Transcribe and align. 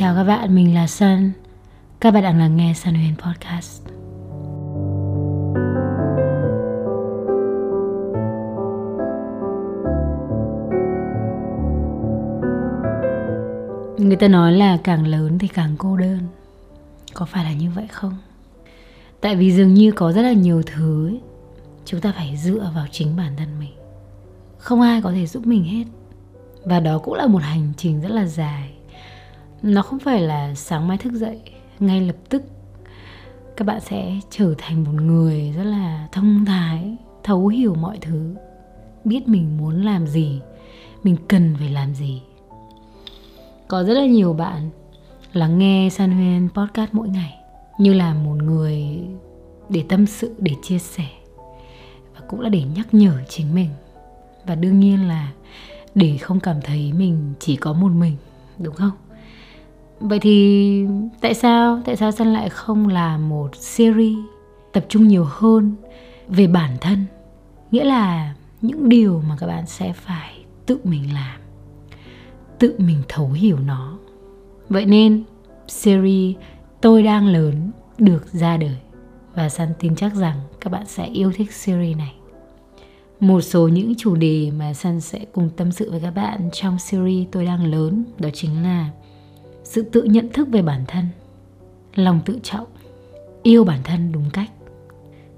Chào 0.00 0.14
các 0.14 0.24
bạn, 0.24 0.54
mình 0.54 0.74
là 0.74 0.86
Sun. 0.86 1.30
Các 2.00 2.10
bạn 2.10 2.22
đang 2.22 2.38
lắng 2.38 2.56
nghe 2.56 2.74
Sun 2.74 2.94
Huyền 2.94 3.14
Podcast. 3.16 3.82
Người 13.98 14.16
ta 14.16 14.28
nói 14.28 14.52
là 14.52 14.78
càng 14.84 15.06
lớn 15.06 15.38
thì 15.38 15.48
càng 15.48 15.74
cô 15.78 15.96
đơn. 15.96 16.18
Có 17.14 17.26
phải 17.26 17.44
là 17.44 17.52
như 17.52 17.70
vậy 17.74 17.86
không? 17.90 18.16
Tại 19.20 19.36
vì 19.36 19.52
dường 19.52 19.74
như 19.74 19.92
có 19.92 20.12
rất 20.12 20.22
là 20.22 20.32
nhiều 20.32 20.62
thứ 20.62 21.08
ấy, 21.08 21.20
chúng 21.84 22.00
ta 22.00 22.12
phải 22.16 22.36
dựa 22.36 22.70
vào 22.74 22.86
chính 22.90 23.16
bản 23.16 23.32
thân 23.36 23.48
mình. 23.60 23.74
Không 24.58 24.80
ai 24.80 25.02
có 25.02 25.12
thể 25.12 25.26
giúp 25.26 25.46
mình 25.46 25.64
hết. 25.64 25.84
Và 26.64 26.80
đó 26.80 26.98
cũng 26.98 27.14
là 27.14 27.26
một 27.26 27.42
hành 27.42 27.72
trình 27.76 28.00
rất 28.00 28.10
là 28.10 28.26
dài 28.26 28.79
nó 29.62 29.82
không 29.82 29.98
phải 29.98 30.20
là 30.20 30.54
sáng 30.54 30.88
mai 30.88 30.98
thức 30.98 31.12
dậy, 31.12 31.40
ngay 31.78 32.00
lập 32.00 32.16
tức 32.28 32.42
các 33.56 33.66
bạn 33.66 33.80
sẽ 33.80 34.20
trở 34.30 34.54
thành 34.58 34.84
một 34.84 35.02
người 35.02 35.52
rất 35.56 35.64
là 35.64 36.08
thông 36.12 36.44
thái, 36.44 36.96
thấu 37.22 37.46
hiểu 37.46 37.74
mọi 37.74 37.98
thứ, 38.00 38.34
biết 39.04 39.28
mình 39.28 39.56
muốn 39.58 39.84
làm 39.84 40.06
gì, 40.06 40.40
mình 41.02 41.16
cần 41.28 41.56
phải 41.58 41.68
làm 41.70 41.94
gì. 41.94 42.22
Có 43.68 43.84
rất 43.84 43.94
là 43.94 44.06
nhiều 44.06 44.32
bạn 44.32 44.70
lắng 45.32 45.58
nghe 45.58 45.88
san 45.90 46.10
huyên 46.10 46.48
podcast 46.54 46.94
mỗi 46.94 47.08
ngày, 47.08 47.34
như 47.78 47.92
là 47.92 48.14
một 48.14 48.36
người 48.42 48.84
để 49.68 49.84
tâm 49.88 50.06
sự, 50.06 50.34
để 50.38 50.52
chia 50.62 50.78
sẻ, 50.78 51.06
và 52.14 52.20
cũng 52.28 52.40
là 52.40 52.48
để 52.48 52.62
nhắc 52.76 52.94
nhở 52.94 53.12
chính 53.28 53.54
mình. 53.54 53.70
Và 54.44 54.54
đương 54.54 54.80
nhiên 54.80 55.08
là 55.08 55.32
để 55.94 56.16
không 56.18 56.40
cảm 56.40 56.60
thấy 56.60 56.92
mình 56.92 57.34
chỉ 57.38 57.56
có 57.56 57.72
một 57.72 57.92
mình, 57.92 58.16
đúng 58.58 58.74
không? 58.74 58.92
Vậy 60.00 60.18
thì 60.20 60.86
tại 61.20 61.34
sao 61.34 61.80
tại 61.84 61.96
sao 61.96 62.12
sân 62.12 62.32
lại 62.32 62.48
không 62.48 62.88
là 62.88 63.18
một 63.18 63.56
series 63.56 64.16
tập 64.72 64.84
trung 64.88 65.08
nhiều 65.08 65.24
hơn 65.28 65.74
về 66.28 66.46
bản 66.46 66.76
thân? 66.80 67.04
Nghĩa 67.70 67.84
là 67.84 68.34
những 68.60 68.88
điều 68.88 69.22
mà 69.28 69.36
các 69.40 69.46
bạn 69.46 69.66
sẽ 69.66 69.92
phải 69.92 70.44
tự 70.66 70.78
mình 70.84 71.14
làm, 71.14 71.40
tự 72.58 72.74
mình 72.78 73.02
thấu 73.08 73.28
hiểu 73.28 73.58
nó. 73.58 73.98
Vậy 74.68 74.84
nên 74.86 75.24
series 75.68 76.36
Tôi 76.80 77.02
đang 77.02 77.26
lớn 77.26 77.70
được 77.98 78.32
ra 78.32 78.56
đời 78.56 78.76
và 79.34 79.48
San 79.48 79.68
tin 79.78 79.96
chắc 79.96 80.14
rằng 80.14 80.40
các 80.60 80.70
bạn 80.72 80.86
sẽ 80.86 81.06
yêu 81.06 81.32
thích 81.34 81.52
series 81.52 81.96
này. 81.96 82.14
Một 83.20 83.40
số 83.40 83.68
những 83.68 83.94
chủ 83.98 84.16
đề 84.16 84.50
mà 84.58 84.74
San 84.74 85.00
sẽ 85.00 85.24
cùng 85.32 85.50
tâm 85.56 85.72
sự 85.72 85.90
với 85.90 86.00
các 86.00 86.10
bạn 86.10 86.48
trong 86.52 86.78
series 86.78 87.28
Tôi 87.32 87.44
đang 87.44 87.64
lớn 87.64 88.04
đó 88.18 88.28
chính 88.32 88.62
là 88.62 88.90
sự 89.70 89.82
tự 89.82 90.02
nhận 90.02 90.28
thức 90.32 90.48
về 90.48 90.62
bản 90.62 90.84
thân, 90.86 91.04
lòng 91.94 92.20
tự 92.24 92.38
trọng, 92.42 92.66
yêu 93.42 93.64
bản 93.64 93.78
thân 93.84 94.12
đúng 94.12 94.30
cách. 94.32 94.50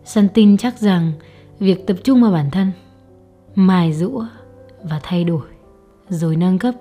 Sân 0.05 0.29
tin 0.35 0.57
chắc 0.57 0.79
rằng 0.79 1.13
việc 1.59 1.87
tập 1.87 1.97
trung 2.05 2.23
vào 2.23 2.33
bản 2.33 2.51
thân, 2.51 2.73
mài 3.55 3.93
rũa 3.93 4.27
và 4.83 5.01
thay 5.03 5.25
đổi, 5.25 5.47
rồi 6.09 6.37
nâng 6.37 6.59
cấp 6.59 6.75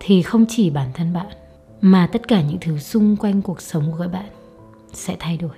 thì 0.00 0.22
không 0.22 0.44
chỉ 0.48 0.70
bản 0.70 0.88
thân 0.94 1.12
bạn, 1.12 1.26
mà 1.80 2.06
tất 2.06 2.28
cả 2.28 2.42
những 2.42 2.58
thứ 2.60 2.78
xung 2.78 3.16
quanh 3.16 3.42
cuộc 3.42 3.60
sống 3.60 3.92
của 3.92 3.98
các 3.98 4.12
bạn 4.12 4.28
sẽ 4.92 5.16
thay 5.18 5.36
đổi. 5.36 5.56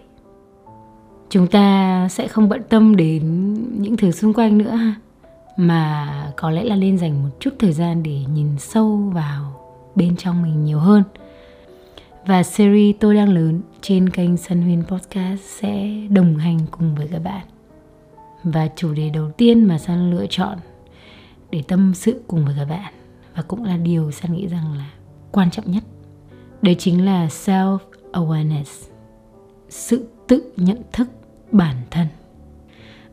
Chúng 1.31 1.47
ta 1.47 2.09
sẽ 2.11 2.29
không 2.29 2.49
bận 2.49 2.63
tâm 2.69 2.97
đến 2.97 3.55
những 3.83 3.97
thứ 3.97 4.11
xung 4.11 4.33
quanh 4.35 4.59
nữa 4.59 4.71
ha, 4.71 4.95
mà 5.57 6.33
có 6.37 6.51
lẽ 6.51 6.65
là 6.65 6.77
nên 6.77 6.99
dành 6.99 7.23
một 7.23 7.31
chút 7.41 7.51
thời 7.59 7.73
gian 7.73 8.03
để 8.03 8.21
nhìn 8.35 8.59
sâu 8.59 8.97
vào 9.15 9.53
bên 9.95 10.17
trong 10.17 10.43
mình 10.43 10.65
nhiều 10.65 10.79
hơn 10.79 11.03
và 12.27 12.43
series 12.43 12.97
Tôi 13.01 13.15
đang 13.15 13.29
lớn 13.29 13.61
trên 13.81 14.09
kênh 14.09 14.37
Sun 14.37 14.63
Huyên 14.63 14.83
Podcast 14.85 15.41
sẽ 15.41 15.91
đồng 16.11 16.37
hành 16.37 16.59
cùng 16.71 16.95
với 16.95 17.09
các 17.13 17.19
bạn. 17.19 17.47
Và 18.45 18.69
chủ 18.77 18.95
đề 18.95 19.11
đầu 19.11 19.31
tiên 19.31 19.65
mà 19.65 19.79
Sun 19.79 20.11
lựa 20.11 20.27
chọn 20.31 20.59
để 21.51 21.63
tâm 21.69 21.95
sự 21.95 22.23
cùng 22.27 22.45
với 22.45 22.55
các 22.59 22.65
bạn, 22.65 22.93
và 23.35 23.43
cũng 23.43 23.65
là 23.65 23.77
điều 23.77 24.11
Sun 24.11 24.33
nghĩ 24.33 24.47
rằng 24.47 24.73
là 24.79 24.91
quan 25.33 25.51
trọng 25.51 25.71
nhất. 25.71 25.83
Đấy 26.63 26.75
chính 26.79 27.05
là 27.05 27.27
self 27.27 27.79
awareness. 28.13 28.89
Sự 29.69 30.09
tự 30.29 30.53
nhận 30.57 30.79
thức 30.93 31.09
bản 31.53 31.77
thân. 31.91 32.07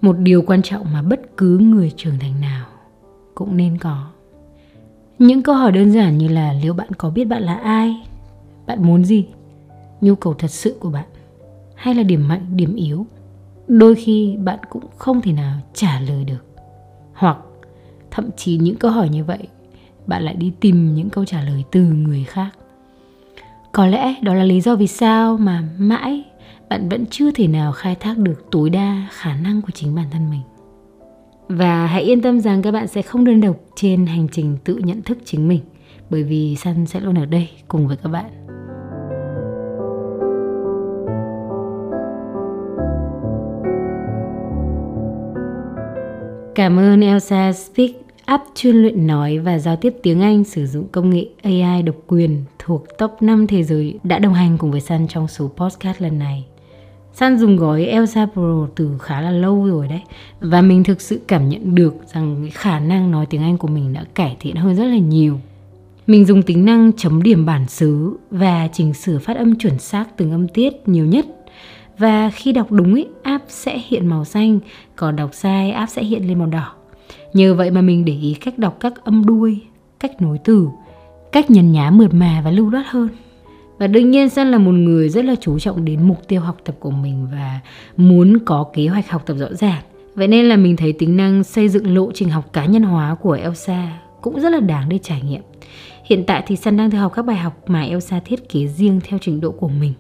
Một 0.02 0.18
điều 0.18 0.42
quan 0.42 0.62
trọng 0.62 0.94
mà 0.94 1.02
bất 1.02 1.38
cứ 1.38 1.58
người 1.58 1.92
trưởng 1.98 2.20
thành 2.20 2.42
nào 2.42 2.66
cũng 3.36 3.58
nên 3.58 3.78
có. 3.78 4.08
Những 5.20 5.44
câu 5.44 5.56
hỏi 5.56 5.72
đơn 5.72 5.92
giản 5.92 6.18
như 6.18 6.28
là 6.28 6.54
liệu 6.54 6.74
bạn 6.74 6.90
có 6.98 7.10
biết 7.10 7.26
bạn 7.26 7.44
là 7.44 7.56
ai 7.56 7.96
bạn 8.68 8.84
muốn 8.84 9.06
gì? 9.06 9.26
Nhu 10.02 10.16
cầu 10.16 10.34
thật 10.34 10.52
sự 10.52 10.78
của 10.80 10.90
bạn, 10.90 11.06
hay 11.76 11.96
là 11.96 12.04
điểm 12.04 12.28
mạnh, 12.28 12.46
điểm 12.56 12.76
yếu? 12.76 13.06
Đôi 13.68 13.96
khi 13.96 14.38
bạn 14.38 14.60
cũng 14.70 14.84
không 14.98 15.22
thể 15.22 15.32
nào 15.32 15.60
trả 15.74 16.00
lời 16.00 16.24
được. 16.24 16.46
Hoặc, 17.14 17.38
thậm 18.12 18.30
chí 18.38 18.58
những 18.58 18.76
câu 18.76 18.92
hỏi 18.92 19.10
như 19.10 19.24
vậy, 19.24 19.48
bạn 20.08 20.24
lại 20.24 20.36
đi 20.36 20.52
tìm 20.60 20.96
những 20.96 21.10
câu 21.10 21.26
trả 21.26 21.44
lời 21.44 21.64
từ 21.72 21.82
người 21.82 22.24
khác. 22.24 22.50
Có 23.72 23.88
lẽ 23.88 24.16
đó 24.22 24.34
là 24.34 24.44
lý 24.44 24.62
do 24.62 24.76
vì 24.76 24.88
sao 24.88 25.38
mà 25.38 25.64
mãi 25.78 26.24
bạn 26.70 26.90
vẫn 26.90 27.06
chưa 27.06 27.32
thể 27.32 27.48
nào 27.48 27.72
khai 27.72 27.96
thác 27.96 28.18
được 28.18 28.46
tối 28.52 28.70
đa 28.70 29.08
khả 29.12 29.36
năng 29.36 29.62
của 29.62 29.72
chính 29.74 29.96
bản 29.96 30.06
thân 30.12 30.30
mình. 30.30 30.42
Và 31.48 31.88
hãy 31.88 32.04
yên 32.04 32.22
tâm 32.22 32.40
rằng 32.40 32.62
các 32.62 32.72
bạn 32.72 32.88
sẽ 32.88 33.02
không 33.02 33.26
đơn 33.26 33.42
độc 33.42 33.56
trên 33.76 34.06
hành 34.06 34.28
trình 34.32 34.58
tự 34.64 34.76
nhận 34.76 35.02
thức 35.02 35.18
chính 35.26 35.48
mình, 35.48 35.62
bởi 36.10 36.24
vì 36.24 36.56
Sun 36.56 36.86
sẽ 36.86 37.00
luôn 37.00 37.16
ở 37.16 37.26
đây 37.26 37.50
cùng 37.68 37.88
với 37.88 37.98
các 37.98 38.10
bạn. 38.10 38.26
Cảm 46.56 46.80
ơn 46.80 47.02
Elsa 47.02 47.54
Speak 47.54 47.92
Up 48.34 48.42
chuyên 48.56 48.76
luyện 48.76 49.08
nói 49.08 49.40
và 49.40 49.60
giao 49.60 49.76
tiếp 49.76 49.94
tiếng 50.04 50.22
Anh 50.22 50.44
sử 50.44 50.68
dụng 50.68 50.88
công 50.92 51.10
nghệ 51.10 51.26
AI 51.44 51.82
độc 51.82 51.96
quyền 52.08 52.44
thuộc 52.60 52.86
top 52.98 53.12
5 53.22 53.48
thế 53.48 53.64
giới 53.64 54.00
đã 54.04 54.20
đồng 54.20 54.34
hành 54.34 54.58
cùng 54.58 54.72
với 54.72 54.82
Sun 54.82 55.08
trong 55.08 55.28
số 55.28 55.52
podcast 55.58 56.02
lần 56.02 56.20
này. 56.20 56.46
Sun 57.14 57.38
dùng 57.38 57.58
gói 57.58 57.86
Elsa 57.86 58.28
Pro 58.34 58.68
từ 58.76 58.98
khá 59.02 59.22
là 59.22 59.32
lâu 59.32 59.66
rồi 59.66 59.88
đấy 59.88 60.02
và 60.42 60.62
mình 60.62 60.84
thực 60.84 61.02
sự 61.02 61.20
cảm 61.28 61.50
nhận 61.50 61.76
được 61.76 61.96
rằng 62.14 62.50
khả 62.54 62.80
năng 62.80 63.12
nói 63.12 63.26
tiếng 63.26 63.42
Anh 63.42 63.58
của 63.58 63.68
mình 63.68 63.94
đã 63.94 64.04
cải 64.14 64.38
thiện 64.40 64.56
hơn 64.56 64.76
rất 64.76 64.86
là 64.86 64.98
nhiều. 64.98 65.40
Mình 66.08 66.26
dùng 66.26 66.42
tính 66.42 66.66
năng 66.66 66.92
chấm 66.98 67.24
điểm 67.24 67.46
bản 67.46 67.68
xứ 67.68 68.18
và 68.32 68.70
chỉnh 68.74 68.94
sửa 68.94 69.18
phát 69.18 69.38
âm 69.38 69.56
chuẩn 69.56 69.80
xác 69.80 70.18
từng 70.18 70.32
âm 70.32 70.48
tiết 70.48 70.74
nhiều 70.86 71.06
nhất 71.06 71.26
và 71.98 72.30
khi 72.30 72.52
đọc 72.52 72.72
đúng 72.72 72.96
ý, 72.96 73.06
app 73.24 73.46
sẽ 73.48 73.80
hiện 73.88 74.08
màu 74.08 74.26
xanh 74.26 74.60
còn 74.96 75.16
đọc 75.16 75.30
sai 75.34 75.72
app 75.72 75.92
sẽ 75.92 76.04
hiện 76.04 76.28
lên 76.28 76.40
màu 76.40 76.48
đỏ 76.48 76.74
nhờ 77.34 77.56
vậy 77.56 77.72
mà 77.72 77.82
mình 77.82 78.06
để 78.06 78.14
ý 78.14 78.34
cách 78.34 78.60
đọc 78.60 78.78
các 78.80 78.94
âm 79.04 79.26
đuôi 79.26 79.62
cách 80.00 80.22
nối 80.22 80.38
từ 80.44 80.68
cách 81.32 81.52
nhấn 81.52 81.72
nhá 81.72 81.92
mượt 81.92 82.14
mà 82.14 82.42
và 82.46 82.52
lưu 82.52 82.70
loát 82.70 82.86
hơn 82.88 83.10
và 83.78 83.88
đương 83.88 84.12
nhiên 84.12 84.30
Sơn 84.30 84.52
là 84.52 84.58
một 84.58 84.72
người 84.72 85.10
rất 85.10 85.26
là 85.26 85.36
chú 85.42 85.60
trọng 85.60 85.86
đến 85.86 86.08
mục 86.08 86.28
tiêu 86.28 86.42
học 86.42 86.58
tập 86.64 86.76
của 86.80 86.92
mình 86.92 87.28
và 87.32 87.60
muốn 87.98 88.40
có 88.46 88.66
kế 88.74 88.88
hoạch 88.88 89.10
học 89.10 89.24
tập 89.26 89.34
rõ 89.34 89.54
ràng. 89.54 89.82
Vậy 90.16 90.28
nên 90.28 90.46
là 90.46 90.56
mình 90.56 90.76
thấy 90.76 90.94
tính 90.94 91.18
năng 91.18 91.44
xây 91.44 91.70
dựng 91.70 91.96
lộ 91.96 92.12
trình 92.14 92.30
học 92.30 92.54
cá 92.54 92.66
nhân 92.66 92.84
hóa 92.84 93.16
của 93.16 93.32
Elsa 93.32 94.00
cũng 94.22 94.42
rất 94.42 94.50
là 94.50 94.60
đáng 94.60 94.90
để 94.90 94.98
trải 94.98 95.22
nghiệm. 95.22 95.42
Hiện 96.06 96.24
tại 96.28 96.44
thì 96.48 96.56
Sun 96.56 96.78
đang 96.78 96.92
theo 96.92 97.02
học 97.02 97.12
các 97.16 97.26
bài 97.26 97.38
học 97.38 97.54
mà 97.68 97.82
Elsa 97.82 98.20
thiết 98.26 98.50
kế 98.50 98.68
riêng 98.68 99.00
theo 99.04 99.20
trình 99.22 99.42
độ 99.42 99.52
của 99.52 99.68
mình. 99.68 99.94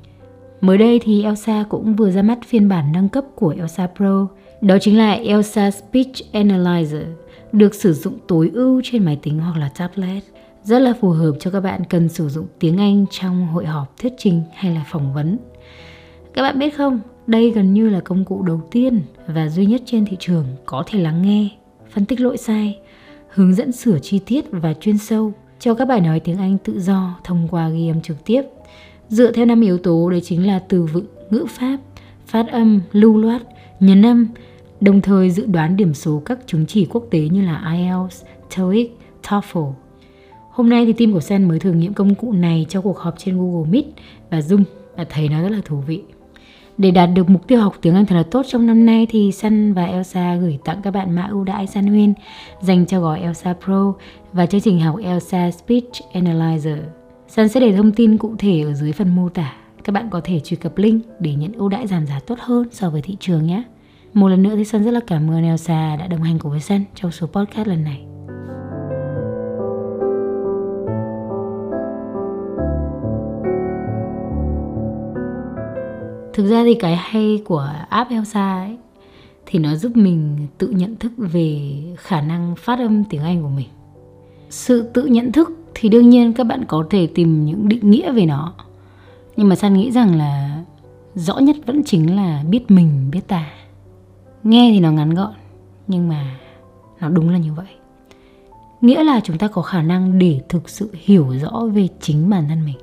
Mới 0.63 0.77
đây 0.77 0.99
thì 1.03 1.23
Elsa 1.23 1.65
cũng 1.69 1.95
vừa 1.95 2.11
ra 2.11 2.21
mắt 2.21 2.39
phiên 2.47 2.69
bản 2.69 2.91
nâng 2.91 3.09
cấp 3.09 3.25
của 3.35 3.55
Elsa 3.57 3.87
Pro, 3.97 4.27
đó 4.61 4.77
chính 4.81 4.97
là 4.97 5.11
Elsa 5.11 5.71
Speech 5.71 6.13
Analyzer, 6.33 7.03
được 7.51 7.75
sử 7.75 7.93
dụng 7.93 8.17
tối 8.27 8.51
ưu 8.53 8.81
trên 8.83 9.05
máy 9.05 9.19
tính 9.21 9.39
hoặc 9.39 9.59
là 9.59 9.69
tablet. 9.69 10.23
Rất 10.63 10.79
là 10.79 10.93
phù 11.01 11.09
hợp 11.09 11.31
cho 11.39 11.51
các 11.51 11.59
bạn 11.59 11.81
cần 11.89 12.09
sử 12.09 12.29
dụng 12.29 12.45
tiếng 12.59 12.77
Anh 12.77 13.05
trong 13.11 13.47
hội 13.47 13.65
họp 13.65 13.97
thuyết 13.97 14.13
trình 14.17 14.41
hay 14.53 14.75
là 14.75 14.85
phỏng 14.91 15.13
vấn. 15.13 15.37
Các 16.33 16.41
bạn 16.41 16.59
biết 16.59 16.77
không, 16.77 16.99
đây 17.27 17.51
gần 17.51 17.73
như 17.73 17.89
là 17.89 17.99
công 17.99 18.25
cụ 18.25 18.41
đầu 18.41 18.61
tiên 18.71 19.01
và 19.27 19.49
duy 19.49 19.65
nhất 19.65 19.81
trên 19.85 20.05
thị 20.05 20.17
trường 20.19 20.45
có 20.65 20.83
thể 20.87 20.99
lắng 20.99 21.21
nghe, 21.21 21.49
phân 21.93 22.05
tích 22.05 22.21
lỗi 22.21 22.37
sai, 22.37 22.79
hướng 23.27 23.53
dẫn 23.53 23.71
sửa 23.71 23.99
chi 23.99 24.19
tiết 24.25 24.45
và 24.51 24.73
chuyên 24.73 24.97
sâu 24.97 25.33
cho 25.59 25.73
các 25.73 25.85
bài 25.87 26.01
nói 26.01 26.19
tiếng 26.19 26.37
Anh 26.37 26.57
tự 26.57 26.79
do 26.79 27.19
thông 27.23 27.47
qua 27.51 27.69
ghi 27.69 27.87
âm 27.87 28.01
trực 28.01 28.25
tiếp 28.25 28.41
dựa 29.13 29.31
theo 29.31 29.45
năm 29.45 29.61
yếu 29.61 29.77
tố 29.77 30.09
đấy 30.09 30.21
chính 30.21 30.47
là 30.47 30.59
từ 30.59 30.83
vựng, 30.83 31.05
ngữ 31.29 31.45
pháp, 31.49 31.77
phát 32.25 32.51
âm, 32.51 32.81
lưu 32.91 33.17
loát, 33.17 33.41
nhấn 33.79 34.05
âm, 34.05 34.27
đồng 34.81 35.01
thời 35.01 35.29
dự 35.29 35.45
đoán 35.45 35.77
điểm 35.77 35.93
số 35.93 36.21
các 36.25 36.39
chứng 36.47 36.65
chỉ 36.65 36.85
quốc 36.85 37.07
tế 37.11 37.19
như 37.19 37.41
là 37.41 37.73
IELTS, 37.73 38.23
TOEIC, 38.55 38.97
TOEFL. 39.23 39.71
Hôm 40.49 40.69
nay 40.69 40.85
thì 40.85 40.93
team 40.93 41.13
của 41.13 41.19
Sen 41.19 41.47
mới 41.47 41.59
thử 41.59 41.71
nghiệm 41.71 41.93
công 41.93 42.15
cụ 42.15 42.31
này 42.31 42.65
cho 42.69 42.81
cuộc 42.81 42.97
họp 42.97 43.15
trên 43.17 43.37
Google 43.37 43.71
Meet 43.71 43.85
và 44.29 44.39
Zoom 44.39 44.63
và 44.95 45.05
thấy 45.09 45.29
nó 45.29 45.41
rất 45.41 45.49
là 45.49 45.61
thú 45.65 45.77
vị. 45.87 46.01
Để 46.77 46.91
đạt 46.91 47.09
được 47.13 47.29
mục 47.29 47.47
tiêu 47.47 47.59
học 47.59 47.75
tiếng 47.81 47.95
Anh 47.95 48.05
thật 48.05 48.15
là 48.15 48.23
tốt 48.23 48.45
trong 48.47 48.67
năm 48.67 48.85
nay 48.85 49.07
thì 49.09 49.31
Sun 49.31 49.73
và 49.73 49.85
Elsa 49.85 50.35
gửi 50.35 50.59
tặng 50.65 50.79
các 50.83 50.91
bạn 50.91 51.15
mã 51.15 51.27
ưu 51.31 51.43
đãi 51.43 51.67
Sun 51.67 51.83
Huyên 51.83 52.13
dành 52.61 52.85
cho 52.85 52.99
gói 52.99 53.19
Elsa 53.19 53.55
Pro 53.63 53.93
và 54.33 54.45
chương 54.45 54.61
trình 54.61 54.79
học 54.79 54.95
Elsa 55.03 55.51
Speech 55.51 55.91
Analyzer 56.13 57.02
sân 57.35 57.49
sẽ 57.49 57.59
để 57.59 57.73
thông 57.77 57.91
tin 57.91 58.17
cụ 58.17 58.35
thể 58.39 58.61
ở 58.61 58.73
dưới 58.73 58.91
phần 58.91 59.15
mô 59.15 59.29
tả. 59.29 59.53
Các 59.83 59.91
bạn 59.91 60.09
có 60.09 60.21
thể 60.23 60.39
truy 60.39 60.57
cập 60.57 60.77
link 60.77 61.05
để 61.19 61.33
nhận 61.33 61.53
ưu 61.53 61.69
đãi 61.69 61.87
giảm 61.87 62.07
giá 62.07 62.19
tốt 62.27 62.35
hơn 62.39 62.67
so 62.71 62.89
với 62.89 63.01
thị 63.01 63.17
trường 63.19 63.45
nhé. 63.45 63.63
Một 64.13 64.27
lần 64.27 64.43
nữa 64.43 64.55
thì 64.55 64.63
sân 64.63 64.83
rất 64.83 64.91
là 64.91 64.99
cảm 65.07 65.31
ơn 65.31 65.43
Elsa 65.43 65.95
đã 65.95 66.07
đồng 66.07 66.21
hành 66.21 66.39
cùng 66.39 66.51
với 66.51 66.59
sân 66.59 66.85
trong 66.95 67.11
số 67.11 67.27
podcast 67.27 67.67
lần 67.67 67.83
này. 67.83 68.05
Thực 76.33 76.47
ra 76.47 76.63
thì 76.63 76.73
cái 76.73 76.95
hay 76.95 77.41
của 77.45 77.69
app 77.89 78.11
Elsa 78.11 78.57
ấy, 78.57 78.77
thì 79.45 79.59
nó 79.59 79.75
giúp 79.75 79.91
mình 79.95 80.47
tự 80.57 80.67
nhận 80.67 80.95
thức 80.95 81.11
về 81.17 81.71
khả 81.97 82.21
năng 82.21 82.55
phát 82.55 82.79
âm 82.79 83.03
tiếng 83.09 83.21
Anh 83.23 83.41
của 83.41 83.49
mình. 83.49 83.67
Sự 84.49 84.81
tự 84.93 85.05
nhận 85.05 85.31
thức 85.31 85.62
thì 85.75 85.89
đương 85.89 86.09
nhiên 86.09 86.33
các 86.33 86.43
bạn 86.43 86.63
có 86.67 86.85
thể 86.89 87.07
tìm 87.07 87.45
những 87.45 87.69
định 87.69 87.91
nghĩa 87.91 88.11
về 88.11 88.25
nó. 88.25 88.53
Nhưng 89.37 89.49
mà 89.49 89.55
San 89.55 89.73
nghĩ 89.73 89.91
rằng 89.91 90.15
là 90.15 90.63
rõ 91.15 91.37
nhất 91.37 91.55
vẫn 91.65 91.83
chính 91.83 92.15
là 92.15 92.43
biết 92.49 92.71
mình, 92.71 93.09
biết 93.11 93.27
ta. 93.27 93.49
Nghe 94.43 94.69
thì 94.71 94.79
nó 94.79 94.91
ngắn 94.91 95.13
gọn, 95.13 95.33
nhưng 95.87 96.09
mà 96.09 96.39
nó 96.99 97.09
đúng 97.09 97.29
là 97.29 97.37
như 97.37 97.53
vậy. 97.53 97.67
Nghĩa 98.81 99.03
là 99.03 99.19
chúng 99.23 99.37
ta 99.37 99.47
có 99.47 99.61
khả 99.61 99.81
năng 99.81 100.19
để 100.19 100.41
thực 100.49 100.69
sự 100.69 100.89
hiểu 100.93 101.35
rõ 101.41 101.65
về 101.73 101.87
chính 102.01 102.29
bản 102.29 102.45
thân 102.49 102.65
mình. 102.65 102.77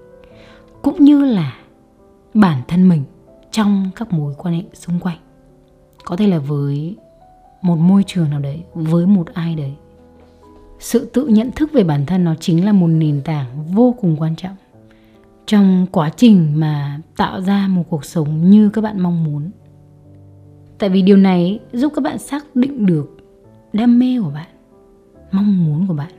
Cũng 0.82 1.04
như 1.04 1.24
là 1.24 1.56
bản 2.34 2.62
thân 2.68 2.88
mình 2.88 3.04
trong 3.50 3.90
các 3.96 4.12
mối 4.12 4.34
quan 4.38 4.54
hệ 4.54 4.62
xung 4.72 5.00
quanh 5.00 5.18
có 6.04 6.16
thể 6.16 6.26
là 6.26 6.38
với 6.38 6.96
một 7.62 7.76
môi 7.76 8.04
trường 8.06 8.30
nào 8.30 8.40
đấy 8.40 8.62
với 8.74 9.06
một 9.06 9.26
ai 9.34 9.54
đấy 9.54 9.74
sự 10.80 11.04
tự 11.04 11.26
nhận 11.26 11.50
thức 11.50 11.72
về 11.72 11.84
bản 11.84 12.06
thân 12.06 12.24
nó 12.24 12.34
chính 12.40 12.64
là 12.64 12.72
một 12.72 12.86
nền 12.86 13.22
tảng 13.24 13.64
vô 13.74 13.94
cùng 14.00 14.16
quan 14.18 14.36
trọng 14.36 14.56
trong 15.46 15.86
quá 15.92 16.10
trình 16.16 16.52
mà 16.54 17.00
tạo 17.16 17.40
ra 17.40 17.68
một 17.68 17.82
cuộc 17.88 18.04
sống 18.04 18.50
như 18.50 18.70
các 18.70 18.80
bạn 18.80 19.00
mong 19.00 19.24
muốn. 19.24 19.50
Tại 20.78 20.90
vì 20.90 21.02
điều 21.02 21.16
này 21.16 21.60
giúp 21.72 21.92
các 21.96 22.02
bạn 22.02 22.18
xác 22.18 22.56
định 22.56 22.86
được 22.86 23.16
đam 23.72 23.98
mê 23.98 24.20
của 24.22 24.30
bạn, 24.30 24.48
mong 25.32 25.64
muốn 25.64 25.86
của 25.86 25.94
bạn, 25.94 26.12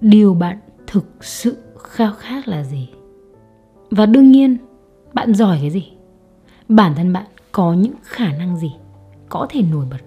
điều 0.00 0.34
bạn 0.34 0.58
thực 0.86 1.24
sự 1.24 1.56
khao 1.78 2.12
khát 2.12 2.48
là 2.48 2.64
gì. 2.64 2.88
Và 3.90 4.06
đương 4.06 4.32
nhiên, 4.32 4.56
bạn 5.14 5.34
giỏi 5.34 5.58
cái 5.60 5.70
gì? 5.70 5.92
Bản 6.68 6.94
thân 6.94 7.12
bạn 7.12 7.26
có 7.52 7.74
những 7.74 7.94
khả 8.02 8.32
năng 8.32 8.56
gì? 8.56 8.72
Có 9.28 9.46
thể 9.50 9.62
nổi 9.62 9.86
bật, 9.90 10.00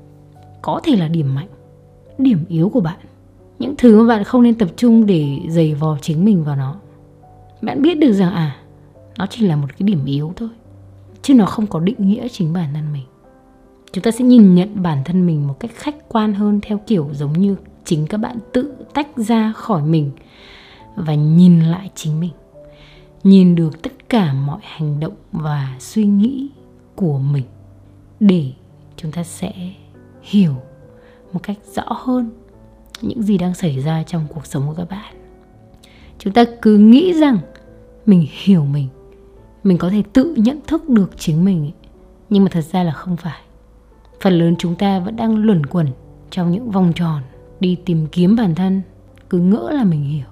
có 0.61 0.81
thể 0.83 0.95
là 0.95 1.07
điểm 1.07 1.35
mạnh, 1.35 1.49
điểm 2.17 2.45
yếu 2.47 2.69
của 2.69 2.81
bạn 2.81 2.99
những 3.59 3.75
thứ 3.77 4.01
mà 4.01 4.15
bạn 4.15 4.23
không 4.23 4.43
nên 4.43 4.55
tập 4.55 4.69
trung 4.77 5.05
để 5.05 5.39
giày 5.49 5.73
vò 5.73 5.97
chính 6.01 6.25
mình 6.25 6.43
vào 6.43 6.55
nó. 6.55 6.75
Bạn 7.61 7.81
biết 7.81 7.99
được 7.99 8.13
rằng 8.13 8.33
à 8.33 8.55
nó 9.17 9.25
chỉ 9.29 9.45
là 9.47 9.55
một 9.55 9.67
cái 9.69 9.87
điểm 9.87 10.05
yếu 10.05 10.33
thôi, 10.35 10.49
chứ 11.21 11.33
nó 11.33 11.45
không 11.45 11.67
có 11.67 11.79
định 11.79 11.95
nghĩa 11.99 12.27
chính 12.27 12.53
bản 12.53 12.73
thân 12.73 12.93
mình. 12.93 13.03
Chúng 13.91 14.03
ta 14.03 14.11
sẽ 14.11 14.25
nhìn 14.25 14.55
nhận 14.55 14.83
bản 14.83 15.03
thân 15.05 15.25
mình 15.25 15.47
một 15.47 15.59
cách 15.59 15.71
khách 15.75 16.09
quan 16.09 16.33
hơn 16.33 16.59
theo 16.61 16.79
kiểu 16.87 17.09
giống 17.13 17.33
như 17.33 17.55
chính 17.85 18.07
các 18.07 18.17
bạn 18.17 18.37
tự 18.53 18.73
tách 18.93 19.07
ra 19.15 19.51
khỏi 19.55 19.83
mình 19.83 20.11
và 20.95 21.15
nhìn 21.15 21.59
lại 21.59 21.89
chính 21.95 22.19
mình. 22.19 22.31
Nhìn 23.23 23.55
được 23.55 23.81
tất 23.81 24.09
cả 24.09 24.33
mọi 24.33 24.59
hành 24.61 24.99
động 24.99 25.15
và 25.31 25.75
suy 25.79 26.03
nghĩ 26.03 26.49
của 26.95 27.17
mình 27.17 27.45
để 28.19 28.51
chúng 28.95 29.11
ta 29.11 29.23
sẽ 29.23 29.53
hiểu 30.21 30.53
một 31.33 31.39
cách 31.43 31.57
rõ 31.75 31.85
hơn 31.89 32.29
những 33.01 33.23
gì 33.23 33.37
đang 33.37 33.53
xảy 33.53 33.79
ra 33.79 34.03
trong 34.03 34.25
cuộc 34.33 34.45
sống 34.45 34.67
của 34.67 34.73
các 34.73 34.89
bạn. 34.89 35.15
Chúng 36.19 36.33
ta 36.33 36.43
cứ 36.61 36.77
nghĩ 36.77 37.13
rằng 37.13 37.37
mình 38.05 38.25
hiểu 38.43 38.65
mình 38.65 38.87
mình 39.63 39.77
có 39.77 39.89
thể 39.89 40.03
tự 40.13 40.33
nhận 40.37 40.59
thức 40.67 40.89
được 40.89 41.11
chính 41.17 41.45
mình 41.45 41.71
nhưng 42.29 42.43
mà 42.43 42.49
thật 42.51 42.61
ra 42.61 42.83
là 42.83 42.91
không 42.91 43.17
phải. 43.17 43.41
Phần 44.21 44.33
lớn 44.33 44.55
chúng 44.59 44.75
ta 44.75 44.99
vẫn 44.99 45.15
đang 45.15 45.37
luẩn 45.37 45.65
quẩn 45.65 45.87
trong 46.29 46.51
những 46.51 46.71
vòng 46.71 46.91
tròn, 46.95 47.21
đi 47.59 47.77
tìm 47.85 48.07
kiếm 48.11 48.35
bản 48.35 48.55
thân, 48.55 48.81
cứ 49.29 49.39
ngỡ 49.39 49.69
là 49.73 49.83
mình 49.83 50.03
hiểu, 50.03 50.25